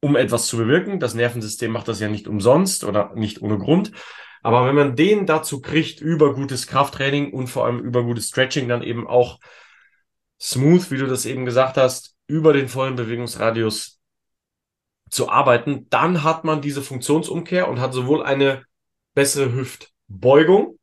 um 0.00 0.14
etwas 0.14 0.46
zu 0.46 0.56
bewirken. 0.56 1.00
Das 1.00 1.14
Nervensystem 1.14 1.72
macht 1.72 1.88
das 1.88 1.98
ja 1.98 2.08
nicht 2.08 2.28
umsonst 2.28 2.84
oder 2.84 3.12
nicht 3.14 3.42
ohne 3.42 3.58
Grund. 3.58 3.90
Aber 4.42 4.66
wenn 4.66 4.74
man 4.74 4.94
den 4.94 5.26
dazu 5.26 5.62
kriegt, 5.62 6.00
über 6.00 6.34
gutes 6.34 6.66
Krafttraining 6.66 7.32
und 7.32 7.48
vor 7.48 7.64
allem 7.64 7.80
über 7.80 8.04
gutes 8.04 8.28
Stretching, 8.28 8.68
dann 8.68 8.82
eben 8.82 9.06
auch 9.06 9.40
smooth, 10.40 10.90
wie 10.90 10.98
du 10.98 11.06
das 11.06 11.24
eben 11.24 11.46
gesagt 11.46 11.78
hast, 11.78 12.14
über 12.26 12.52
den 12.52 12.68
vollen 12.68 12.96
Bewegungsradius 12.96 13.93
zu 15.14 15.28
arbeiten, 15.28 15.86
dann 15.90 16.24
hat 16.24 16.44
man 16.44 16.60
diese 16.60 16.82
Funktionsumkehr 16.82 17.68
und 17.68 17.80
hat 17.80 17.92
sowohl 17.94 18.22
eine 18.22 18.64
bessere 19.14 19.52
Hüftbeugung, 19.52 20.78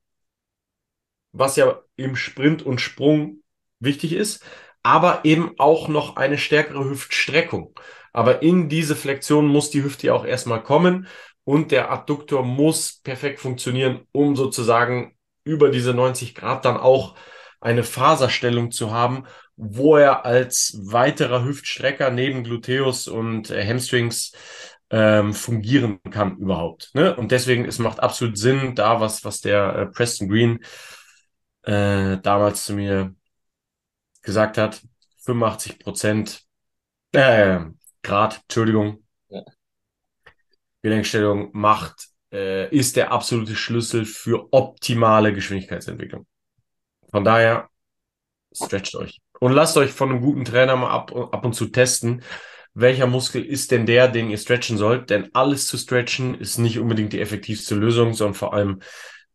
was 1.33 1.55
ja 1.57 1.81
im 1.97 2.15
Sprint 2.15 2.63
und 2.63 2.79
Sprung 2.79 3.43
wichtig 3.79 4.13
ist, 4.13 4.43
aber 4.83 5.25
eben 5.25 5.53
auch 5.59 5.87
noch 5.87 6.15
eine 6.15 6.37
stärkere 6.37 6.85
Hüftstreckung. 6.85 7.77
Aber 8.13 8.41
in 8.41 8.69
diese 8.69 8.95
Flexion 8.95 9.47
muss 9.47 9.69
die 9.69 9.83
Hüfte 9.83 10.07
ja 10.07 10.13
auch 10.13 10.25
erstmal 10.25 10.63
kommen 10.63 11.07
und 11.43 11.71
der 11.71 11.91
Adduktor 11.91 12.43
muss 12.43 13.01
perfekt 13.03 13.39
funktionieren, 13.39 14.07
um 14.11 14.35
sozusagen 14.35 15.15
über 15.43 15.69
diese 15.69 15.93
90 15.93 16.35
Grad 16.35 16.65
dann 16.65 16.77
auch 16.77 17.15
eine 17.59 17.83
Faserstellung 17.83 18.71
zu 18.71 18.91
haben, 18.91 19.25
wo 19.55 19.97
er 19.97 20.25
als 20.25 20.79
weiterer 20.83 21.43
Hüftstrecker 21.45 22.11
neben 22.11 22.43
Gluteus 22.43 23.07
und 23.07 23.49
äh, 23.51 23.65
Hamstrings 23.67 24.31
ähm, 24.89 25.33
fungieren 25.33 25.99
kann 26.09 26.37
überhaupt. 26.37 26.91
Ne? 26.93 27.15
Und 27.15 27.31
deswegen, 27.31 27.65
es 27.65 27.79
macht 27.79 27.99
absolut 28.01 28.37
Sinn, 28.37 28.75
da 28.75 28.99
was, 28.99 29.23
was 29.23 29.41
der 29.41 29.75
äh, 29.75 29.85
Preston 29.87 30.29
Green 30.29 30.59
äh, 31.63 32.17
damals 32.19 32.65
zu 32.65 32.73
mir 32.73 33.15
gesagt 34.21 34.57
hat, 34.57 34.81
85 35.19 35.79
Prozent, 35.79 36.43
äh, 37.13 37.59
Grad, 38.03 38.41
Entschuldigung, 38.43 39.03
Ja. 39.29 39.43
Gelenkstellung 40.81 41.49
macht, 41.53 42.07
äh, 42.31 42.73
ist 42.75 42.95
der 42.95 43.11
absolute 43.11 43.55
Schlüssel 43.55 44.05
für 44.05 44.51
optimale 44.51 45.33
Geschwindigkeitsentwicklung. 45.33 46.25
Von 47.11 47.23
daher, 47.23 47.69
stretcht 48.53 48.95
euch. 48.95 49.21
Und 49.41 49.53
lasst 49.53 49.75
euch 49.75 49.91
von 49.91 50.09
einem 50.11 50.21
guten 50.21 50.45
Trainer 50.45 50.75
mal 50.75 50.91
ab, 50.91 51.15
ab 51.15 51.43
und 51.43 51.53
zu 51.53 51.65
testen, 51.65 52.23
welcher 52.75 53.07
Muskel 53.07 53.43
ist 53.43 53.71
denn 53.71 53.87
der, 53.87 54.07
den 54.07 54.29
ihr 54.29 54.37
stretchen 54.37 54.77
sollt. 54.77 55.09
Denn 55.09 55.33
alles 55.33 55.65
zu 55.67 55.77
stretchen 55.79 56.35
ist 56.35 56.59
nicht 56.59 56.77
unbedingt 56.77 57.11
die 57.11 57.19
effektivste 57.19 57.73
Lösung, 57.73 58.13
sondern 58.13 58.35
vor 58.35 58.53
allem 58.53 58.81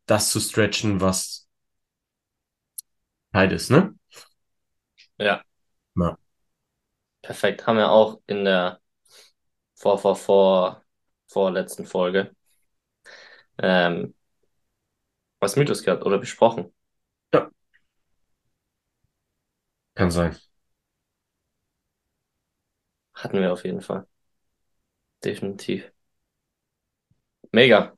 das 0.06 0.30
zu 0.30 0.38
stretchen, 0.38 1.00
was 1.00 1.48
halt 3.32 3.50
ist, 3.50 3.70
ne? 3.70 3.94
Ja. 5.18 5.42
Ja. 5.96 6.16
Perfekt. 7.22 7.66
Haben 7.66 7.78
wir 7.78 7.90
auch 7.90 8.20
in 8.26 8.44
der 8.44 8.80
vor, 9.74 9.98
vor, 9.98 10.16
vor, 10.16 10.84
vorletzten 11.28 11.86
Folge 11.86 12.34
ähm, 13.62 14.14
was 15.40 15.56
Mythos 15.56 15.82
gehabt 15.82 16.04
oder 16.04 16.18
besprochen. 16.18 16.72
Kann 19.96 20.10
sein. 20.12 20.36
Hatten 23.14 23.40
wir 23.40 23.52
auf 23.52 23.64
jeden 23.64 23.80
Fall. 23.80 24.06
Definitiv. 25.22 25.92
Mega. 27.52 27.96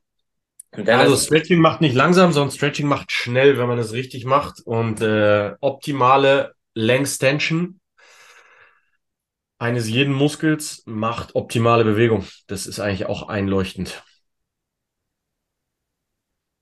Dennis, 0.76 1.00
Also 1.00 1.16
Stretching 1.16 1.60
macht 1.60 1.80
nicht 1.80 1.94
langsam, 1.94 2.32
sondern 2.32 2.50
Stretching 2.54 2.86
macht 2.86 3.12
schnell, 3.12 3.58
wenn 3.58 3.68
man 3.68 3.78
es 3.78 3.92
richtig 3.92 4.24
macht. 4.24 4.60
Und 4.60 5.00
äh, 5.00 5.54
optimale 5.60 6.54
Längstension 6.74 7.80
eines 9.58 9.88
jeden 9.88 10.14
Muskels 10.14 10.82
macht 10.86 11.34
optimale 11.34 11.84
Bewegung. 11.84 12.26
Das 12.46 12.66
ist 12.66 12.80
eigentlich 12.80 13.06
auch 13.06 13.28
einleuchtend. 13.28 14.02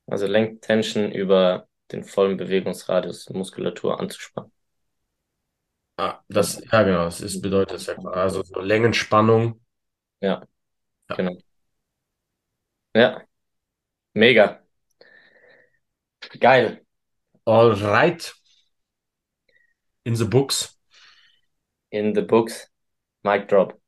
also 0.07 0.27
Lenktension 0.27 1.13
über 1.13 1.69
den 1.93 2.03
vollen 2.05 2.37
Bewegungsradius 2.37 3.27
der 3.27 3.37
Muskulatur 3.37 4.01
anzuspannen. 4.01 4.51
Ah, 5.99 6.21
das, 6.29 6.61
ja 6.73 6.83
genau, 6.83 7.05
das 7.07 7.21
ist, 7.21 7.41
bedeutet 7.43 7.77
es 7.79 7.87
ja 7.87 7.95
klar. 7.95 8.17
Also 8.17 8.43
so 8.43 8.61
Längenspannung. 8.61 9.61
Ja, 10.21 10.47
Ja. 11.09 11.17
genau. 11.17 11.39
Ja, 12.95 13.27
mega. 14.15 14.65
Geil. 16.41 16.81
All 17.47 17.73
right. 17.75 18.31
In 20.07 20.17
the 20.17 20.25
books. 20.25 20.75
In 21.91 22.15
the 22.15 22.23
books. 22.23 22.69
Mic 23.25 23.49
drop. 23.49 23.81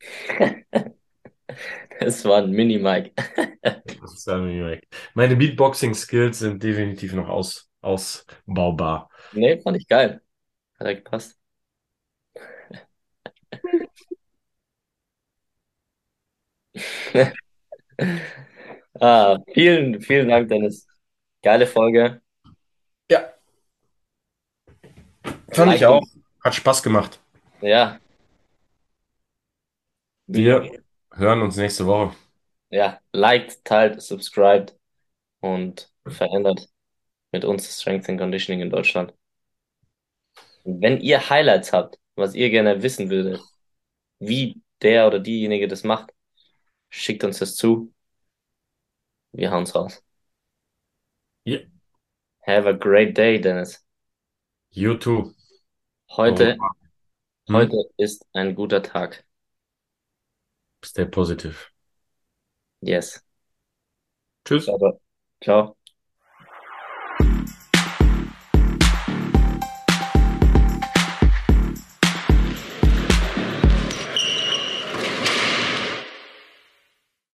Das 2.00 2.24
war 2.24 2.42
ein 2.42 2.50
Mini-Mic. 2.50 3.12
Das 4.00 4.14
ist 4.14 4.28
ein 4.28 4.44
Mini-Mic. 4.46 4.86
Meine 5.14 5.36
Beatboxing-Skills 5.36 6.38
sind 6.40 6.62
definitiv 6.62 7.12
noch 7.14 7.28
aus, 7.28 7.65
ausbaubar. 7.86 9.08
Nee, 9.32 9.60
fand 9.60 9.76
ich 9.78 9.86
geil. 9.88 10.20
Hat 10.78 10.86
er 10.86 10.94
gepasst. 10.96 11.38
ah, 19.00 19.38
vielen, 19.54 20.00
vielen 20.00 20.28
Dank, 20.28 20.48
Dennis. 20.48 20.86
Geile 21.42 21.66
Folge. 21.66 22.20
Ja. 23.10 23.32
Fand 25.52 25.74
ich 25.74 25.86
auch. 25.86 26.06
Hat 26.44 26.54
Spaß 26.54 26.82
gemacht. 26.82 27.20
Ja. 27.60 27.98
Wir 30.26 30.82
hören 31.14 31.40
uns 31.42 31.56
nächste 31.56 31.86
Woche. 31.86 32.14
Ja, 32.70 33.00
liked, 33.12 33.64
teilt, 33.64 34.02
subscribed 34.02 34.76
und 35.40 35.90
verändert 36.06 36.68
mit 37.36 37.44
uns 37.44 37.68
Strength 37.80 38.08
and 38.10 38.18
Conditioning 38.20 38.62
in 38.62 38.70
Deutschland. 38.70 39.12
Wenn 40.64 41.00
ihr 41.00 41.30
Highlights 41.30 41.72
habt, 41.72 41.98
was 42.16 42.34
ihr 42.34 42.50
gerne 42.50 42.82
wissen 42.82 43.08
würdet, 43.10 43.40
wie 44.20 44.62
der 44.82 45.06
oder 45.08 45.20
diejenige 45.20 45.68
das 45.68 45.84
macht, 45.84 46.12
schickt 46.90 47.24
uns 47.24 47.38
das 47.40 47.56
zu. 47.56 47.92
Wir 49.32 49.50
hauen's 49.52 49.74
raus. 49.76 50.02
Yeah. 51.44 51.60
Have 52.46 52.66
a 52.66 52.72
great 52.72 53.12
day, 53.14 53.36
Dennis. 53.36 53.82
You 54.70 54.96
too. 54.96 55.34
Heute, 56.10 56.64
Hm? 57.48 57.54
heute 57.54 57.76
ist 57.98 58.26
ein 58.34 58.54
guter 58.54 58.82
Tag. 58.82 59.26
Stay 60.82 61.04
positive. 61.04 61.70
Yes. 62.80 63.20
Tschüss. 64.44 64.74
Ciao. 65.40 65.75